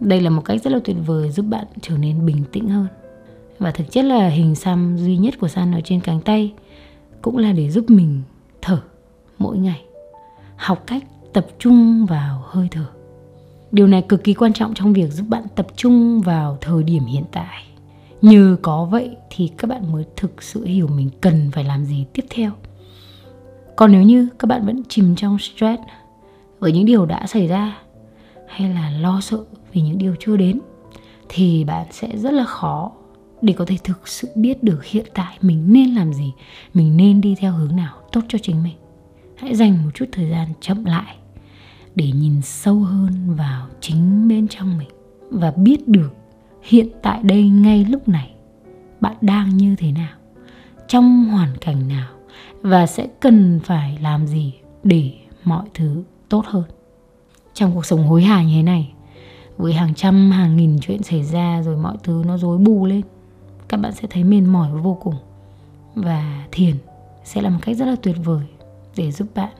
Đây 0.00 0.20
là 0.20 0.30
một 0.30 0.42
cách 0.44 0.62
rất 0.62 0.72
là 0.72 0.78
tuyệt 0.84 0.96
vời 1.06 1.30
giúp 1.30 1.42
bạn 1.42 1.66
trở 1.80 1.98
nên 1.98 2.26
bình 2.26 2.44
tĩnh 2.52 2.68
hơn. 2.68 2.86
Và 3.58 3.70
thực 3.70 3.90
chất 3.90 4.04
là 4.04 4.28
hình 4.28 4.54
xăm 4.54 4.96
duy 4.98 5.16
nhất 5.16 5.34
của 5.40 5.48
San 5.48 5.72
ở 5.72 5.80
trên 5.84 6.00
cánh 6.00 6.20
tay 6.20 6.52
cũng 7.22 7.38
là 7.38 7.52
để 7.52 7.70
giúp 7.70 7.90
mình 7.90 8.22
thở 8.62 8.82
mỗi 9.38 9.58
ngày 9.58 9.84
học 10.60 10.82
cách 10.86 11.04
tập 11.32 11.46
trung 11.58 12.06
vào 12.06 12.42
hơi 12.46 12.68
thở. 12.70 12.84
Điều 13.72 13.86
này 13.86 14.02
cực 14.02 14.24
kỳ 14.24 14.34
quan 14.34 14.52
trọng 14.52 14.74
trong 14.74 14.92
việc 14.92 15.12
giúp 15.12 15.24
bạn 15.28 15.44
tập 15.54 15.66
trung 15.76 16.20
vào 16.20 16.58
thời 16.60 16.82
điểm 16.82 17.04
hiện 17.04 17.24
tại. 17.32 17.64
Nhờ 18.22 18.56
có 18.62 18.84
vậy 18.84 19.16
thì 19.30 19.50
các 19.58 19.68
bạn 19.68 19.92
mới 19.92 20.04
thực 20.16 20.42
sự 20.42 20.64
hiểu 20.64 20.88
mình 20.88 21.10
cần 21.20 21.50
phải 21.52 21.64
làm 21.64 21.84
gì 21.84 22.04
tiếp 22.12 22.24
theo. 22.30 22.50
Còn 23.76 23.92
nếu 23.92 24.02
như 24.02 24.28
các 24.38 24.46
bạn 24.46 24.66
vẫn 24.66 24.82
chìm 24.88 25.14
trong 25.16 25.38
stress 25.38 25.82
với 26.58 26.72
những 26.72 26.86
điều 26.86 27.06
đã 27.06 27.26
xảy 27.26 27.46
ra 27.46 27.78
hay 28.48 28.68
là 28.68 28.90
lo 28.90 29.20
sợ 29.20 29.44
vì 29.72 29.80
những 29.80 29.98
điều 29.98 30.14
chưa 30.20 30.36
đến, 30.36 30.60
thì 31.28 31.64
bạn 31.64 31.86
sẽ 31.90 32.16
rất 32.16 32.32
là 32.32 32.44
khó 32.44 32.92
để 33.42 33.52
có 33.52 33.64
thể 33.64 33.76
thực 33.84 34.08
sự 34.08 34.28
biết 34.34 34.62
được 34.62 34.84
hiện 34.84 35.06
tại 35.14 35.38
mình 35.40 35.72
nên 35.72 35.94
làm 35.94 36.12
gì, 36.12 36.32
mình 36.74 36.96
nên 36.96 37.20
đi 37.20 37.34
theo 37.38 37.52
hướng 37.52 37.76
nào 37.76 37.94
tốt 38.12 38.20
cho 38.28 38.38
chính 38.42 38.62
mình 38.62 38.74
hãy 39.40 39.54
dành 39.54 39.84
một 39.84 39.90
chút 39.94 40.04
thời 40.12 40.30
gian 40.30 40.48
chậm 40.60 40.84
lại 40.84 41.16
để 41.94 42.10
nhìn 42.14 42.42
sâu 42.42 42.74
hơn 42.74 43.34
vào 43.34 43.66
chính 43.80 44.28
bên 44.28 44.48
trong 44.48 44.78
mình 44.78 44.88
và 45.30 45.50
biết 45.50 45.88
được 45.88 46.14
hiện 46.62 46.88
tại 47.02 47.20
đây 47.22 47.48
ngay 47.48 47.84
lúc 47.84 48.08
này 48.08 48.34
bạn 49.00 49.16
đang 49.20 49.56
như 49.56 49.76
thế 49.76 49.92
nào, 49.92 50.16
trong 50.88 51.24
hoàn 51.24 51.56
cảnh 51.60 51.88
nào 51.88 52.08
và 52.62 52.86
sẽ 52.86 53.06
cần 53.20 53.60
phải 53.64 53.98
làm 54.02 54.26
gì 54.26 54.54
để 54.84 55.12
mọi 55.44 55.66
thứ 55.74 56.02
tốt 56.28 56.44
hơn. 56.46 56.64
Trong 57.54 57.74
cuộc 57.74 57.86
sống 57.86 58.06
hối 58.06 58.22
hả 58.22 58.42
như 58.42 58.54
thế 58.54 58.62
này, 58.62 58.92
với 59.56 59.72
hàng 59.72 59.94
trăm, 59.94 60.30
hàng 60.30 60.56
nghìn 60.56 60.78
chuyện 60.80 61.02
xảy 61.02 61.22
ra 61.22 61.62
rồi 61.62 61.76
mọi 61.76 61.96
thứ 62.02 62.22
nó 62.26 62.38
rối 62.38 62.58
bù 62.58 62.86
lên, 62.86 63.02
các 63.68 63.76
bạn 63.76 63.92
sẽ 63.92 64.08
thấy 64.10 64.24
mệt 64.24 64.40
mỏi 64.40 64.70
vô 64.72 64.98
cùng 65.02 65.14
và 65.94 66.44
thiền 66.52 66.74
sẽ 67.24 67.42
là 67.42 67.50
một 67.50 67.58
cách 67.62 67.76
rất 67.76 67.84
là 67.84 67.96
tuyệt 68.02 68.16
vời 68.24 68.46
để 68.96 69.10
giúp 69.10 69.28
bạn 69.34 69.52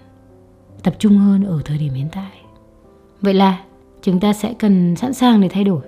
tập 0.83 0.95
trung 0.99 1.19
hơn 1.19 1.45
ở 1.45 1.61
thời 1.64 1.79
điểm 1.79 1.93
hiện 1.93 2.09
tại. 2.12 2.31
Vậy 3.21 3.35
là 3.35 3.61
chúng 4.03 4.21
ta 4.21 4.33
sẽ 4.33 4.55
cần 4.55 4.97
sẵn 4.97 5.14
sàng 5.14 5.40
để 5.40 5.49
thay 5.49 5.64
đổi. 5.64 5.81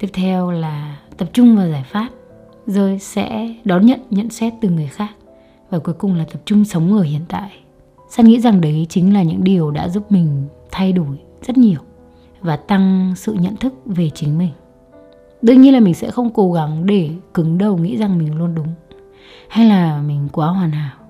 Tiếp 0.00 0.08
theo 0.12 0.50
là 0.50 0.96
tập 1.16 1.28
trung 1.32 1.56
vào 1.56 1.68
giải 1.68 1.84
pháp, 1.90 2.08
rồi 2.66 2.98
sẽ 2.98 3.54
đón 3.64 3.86
nhận 3.86 4.00
nhận 4.10 4.30
xét 4.30 4.52
từ 4.60 4.68
người 4.68 4.86
khác 4.86 5.10
và 5.70 5.78
cuối 5.78 5.94
cùng 5.94 6.14
là 6.14 6.24
tập 6.32 6.42
trung 6.44 6.64
sống 6.64 6.96
ở 6.96 7.02
hiện 7.02 7.22
tại. 7.28 7.50
San 8.10 8.26
nghĩ 8.26 8.40
rằng 8.40 8.60
đấy 8.60 8.86
chính 8.88 9.14
là 9.14 9.22
những 9.22 9.44
điều 9.44 9.70
đã 9.70 9.88
giúp 9.88 10.12
mình 10.12 10.48
thay 10.70 10.92
đổi 10.92 11.18
rất 11.42 11.58
nhiều 11.58 11.80
và 12.40 12.56
tăng 12.56 13.14
sự 13.16 13.32
nhận 13.32 13.56
thức 13.56 13.74
về 13.84 14.10
chính 14.14 14.38
mình. 14.38 14.52
Đương 15.42 15.60
nhiên 15.60 15.72
là 15.72 15.80
mình 15.80 15.94
sẽ 15.94 16.10
không 16.10 16.30
cố 16.30 16.52
gắng 16.52 16.86
để 16.86 17.10
cứng 17.34 17.58
đầu 17.58 17.76
nghĩ 17.76 17.96
rằng 17.96 18.18
mình 18.18 18.38
luôn 18.38 18.54
đúng 18.54 18.68
hay 19.48 19.66
là 19.66 20.02
mình 20.02 20.28
quá 20.32 20.48
hoàn 20.48 20.70
hảo 20.70 21.05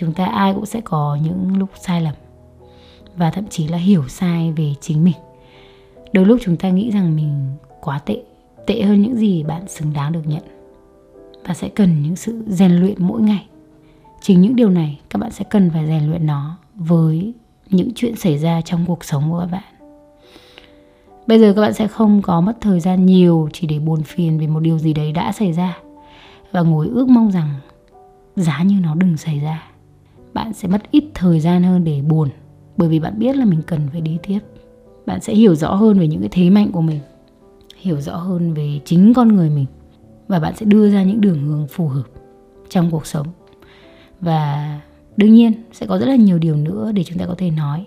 chúng 0.00 0.12
ta 0.12 0.24
ai 0.24 0.54
cũng 0.54 0.66
sẽ 0.66 0.80
có 0.80 1.18
những 1.22 1.58
lúc 1.58 1.68
sai 1.80 2.00
lầm 2.00 2.14
và 3.16 3.30
thậm 3.30 3.46
chí 3.50 3.68
là 3.68 3.78
hiểu 3.78 4.08
sai 4.08 4.52
về 4.52 4.74
chính 4.80 5.04
mình. 5.04 5.14
Đôi 6.12 6.26
lúc 6.26 6.38
chúng 6.42 6.56
ta 6.56 6.70
nghĩ 6.70 6.90
rằng 6.90 7.16
mình 7.16 7.46
quá 7.80 7.98
tệ 7.98 8.22
tệ 8.66 8.82
hơn 8.82 9.02
những 9.02 9.16
gì 9.16 9.42
bạn 9.42 9.68
xứng 9.68 9.92
đáng 9.92 10.12
được 10.12 10.22
nhận. 10.24 10.42
Và 11.44 11.54
sẽ 11.54 11.68
cần 11.68 12.02
những 12.02 12.16
sự 12.16 12.42
rèn 12.46 12.72
luyện 12.72 12.94
mỗi 12.98 13.20
ngày. 13.22 13.46
Chính 14.20 14.40
những 14.40 14.56
điều 14.56 14.70
này 14.70 15.00
các 15.10 15.18
bạn 15.18 15.30
sẽ 15.30 15.44
cần 15.50 15.70
phải 15.70 15.86
rèn 15.86 16.10
luyện 16.10 16.26
nó 16.26 16.56
với 16.74 17.32
những 17.70 17.88
chuyện 17.94 18.16
xảy 18.16 18.38
ra 18.38 18.60
trong 18.60 18.84
cuộc 18.86 19.04
sống 19.04 19.30
của 19.30 19.40
các 19.40 19.46
bạn. 19.46 19.64
Bây 21.26 21.38
giờ 21.38 21.52
các 21.52 21.60
bạn 21.60 21.72
sẽ 21.72 21.86
không 21.88 22.22
có 22.22 22.40
mất 22.40 22.52
thời 22.60 22.80
gian 22.80 23.06
nhiều 23.06 23.48
chỉ 23.52 23.66
để 23.66 23.78
buồn 23.78 24.02
phiền 24.02 24.38
vì 24.38 24.46
một 24.46 24.60
điều 24.60 24.78
gì 24.78 24.92
đấy 24.92 25.12
đã 25.12 25.32
xảy 25.32 25.52
ra 25.52 25.78
và 26.52 26.60
ngồi 26.60 26.88
ước 26.88 27.08
mong 27.08 27.30
rằng 27.30 27.54
giá 28.36 28.62
như 28.62 28.76
nó 28.80 28.94
đừng 28.94 29.16
xảy 29.16 29.40
ra 29.40 29.70
bạn 30.32 30.52
sẽ 30.52 30.68
mất 30.68 30.90
ít 30.90 31.04
thời 31.14 31.40
gian 31.40 31.62
hơn 31.62 31.84
để 31.84 32.02
buồn. 32.02 32.28
Bởi 32.76 32.88
vì 32.88 33.00
bạn 33.00 33.18
biết 33.18 33.36
là 33.36 33.44
mình 33.44 33.62
cần 33.66 33.80
phải 33.92 34.00
đi 34.00 34.18
tiếp. 34.22 34.38
Bạn 35.06 35.20
sẽ 35.20 35.34
hiểu 35.34 35.54
rõ 35.54 35.74
hơn 35.74 35.98
về 35.98 36.06
những 36.06 36.20
cái 36.20 36.28
thế 36.32 36.50
mạnh 36.50 36.72
của 36.72 36.80
mình, 36.80 37.00
hiểu 37.76 38.00
rõ 38.00 38.16
hơn 38.16 38.54
về 38.54 38.80
chính 38.84 39.14
con 39.14 39.28
người 39.28 39.50
mình, 39.50 39.66
và 40.28 40.38
bạn 40.38 40.56
sẽ 40.56 40.66
đưa 40.66 40.90
ra 40.90 41.02
những 41.02 41.20
đường 41.20 41.46
hướng 41.46 41.66
phù 41.66 41.88
hợp 41.88 42.04
trong 42.68 42.90
cuộc 42.90 43.06
sống. 43.06 43.26
Và 44.20 44.80
đương 45.16 45.34
nhiên 45.34 45.52
sẽ 45.72 45.86
có 45.86 45.98
rất 45.98 46.06
là 46.06 46.16
nhiều 46.16 46.38
điều 46.38 46.56
nữa 46.56 46.92
để 46.94 47.04
chúng 47.04 47.18
ta 47.18 47.26
có 47.26 47.34
thể 47.38 47.50
nói. 47.50 47.84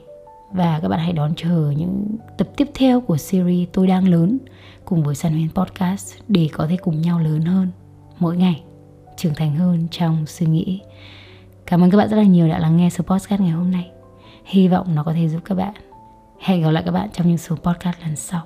Và 0.53 0.79
các 0.81 0.87
bạn 0.87 0.99
hãy 0.99 1.13
đón 1.13 1.33
chờ 1.35 1.73
những 1.77 2.17
tập 2.37 2.47
tiếp 2.57 2.67
theo 2.73 3.01
của 3.01 3.17
series 3.17 3.69
tôi 3.73 3.87
đang 3.87 4.07
lớn 4.07 4.37
cùng 4.85 5.03
với 5.03 5.15
San 5.15 5.33
Huyền 5.33 5.49
Podcast 5.55 6.15
để 6.27 6.49
có 6.53 6.67
thể 6.67 6.77
cùng 6.77 7.01
nhau 7.01 7.19
lớn 7.19 7.41
hơn 7.41 7.67
mỗi 8.19 8.37
ngày, 8.37 8.63
trưởng 9.17 9.33
thành 9.35 9.55
hơn 9.55 9.87
trong 9.91 10.25
suy 10.25 10.45
nghĩ 10.45 10.79
cảm 11.73 11.83
ơn 11.83 11.91
các 11.91 11.97
bạn 11.97 12.09
rất 12.09 12.17
là 12.17 12.23
nhiều 12.23 12.47
đã 12.47 12.59
lắng 12.59 12.77
nghe 12.77 12.89
số 12.89 13.03
podcast 13.03 13.41
ngày 13.41 13.51
hôm 13.51 13.71
nay. 13.71 13.91
Hy 14.45 14.67
vọng 14.67 14.95
nó 14.95 15.03
có 15.03 15.13
thể 15.13 15.29
giúp 15.29 15.41
các 15.45 15.55
bạn. 15.55 15.73
Hẹn 16.39 16.61
gặp 16.61 16.71
lại 16.71 16.83
các 16.85 16.91
bạn 16.91 17.09
trong 17.13 17.27
những 17.27 17.37
số 17.37 17.55
podcast 17.55 17.97
lần 18.01 18.15
sau. 18.15 18.41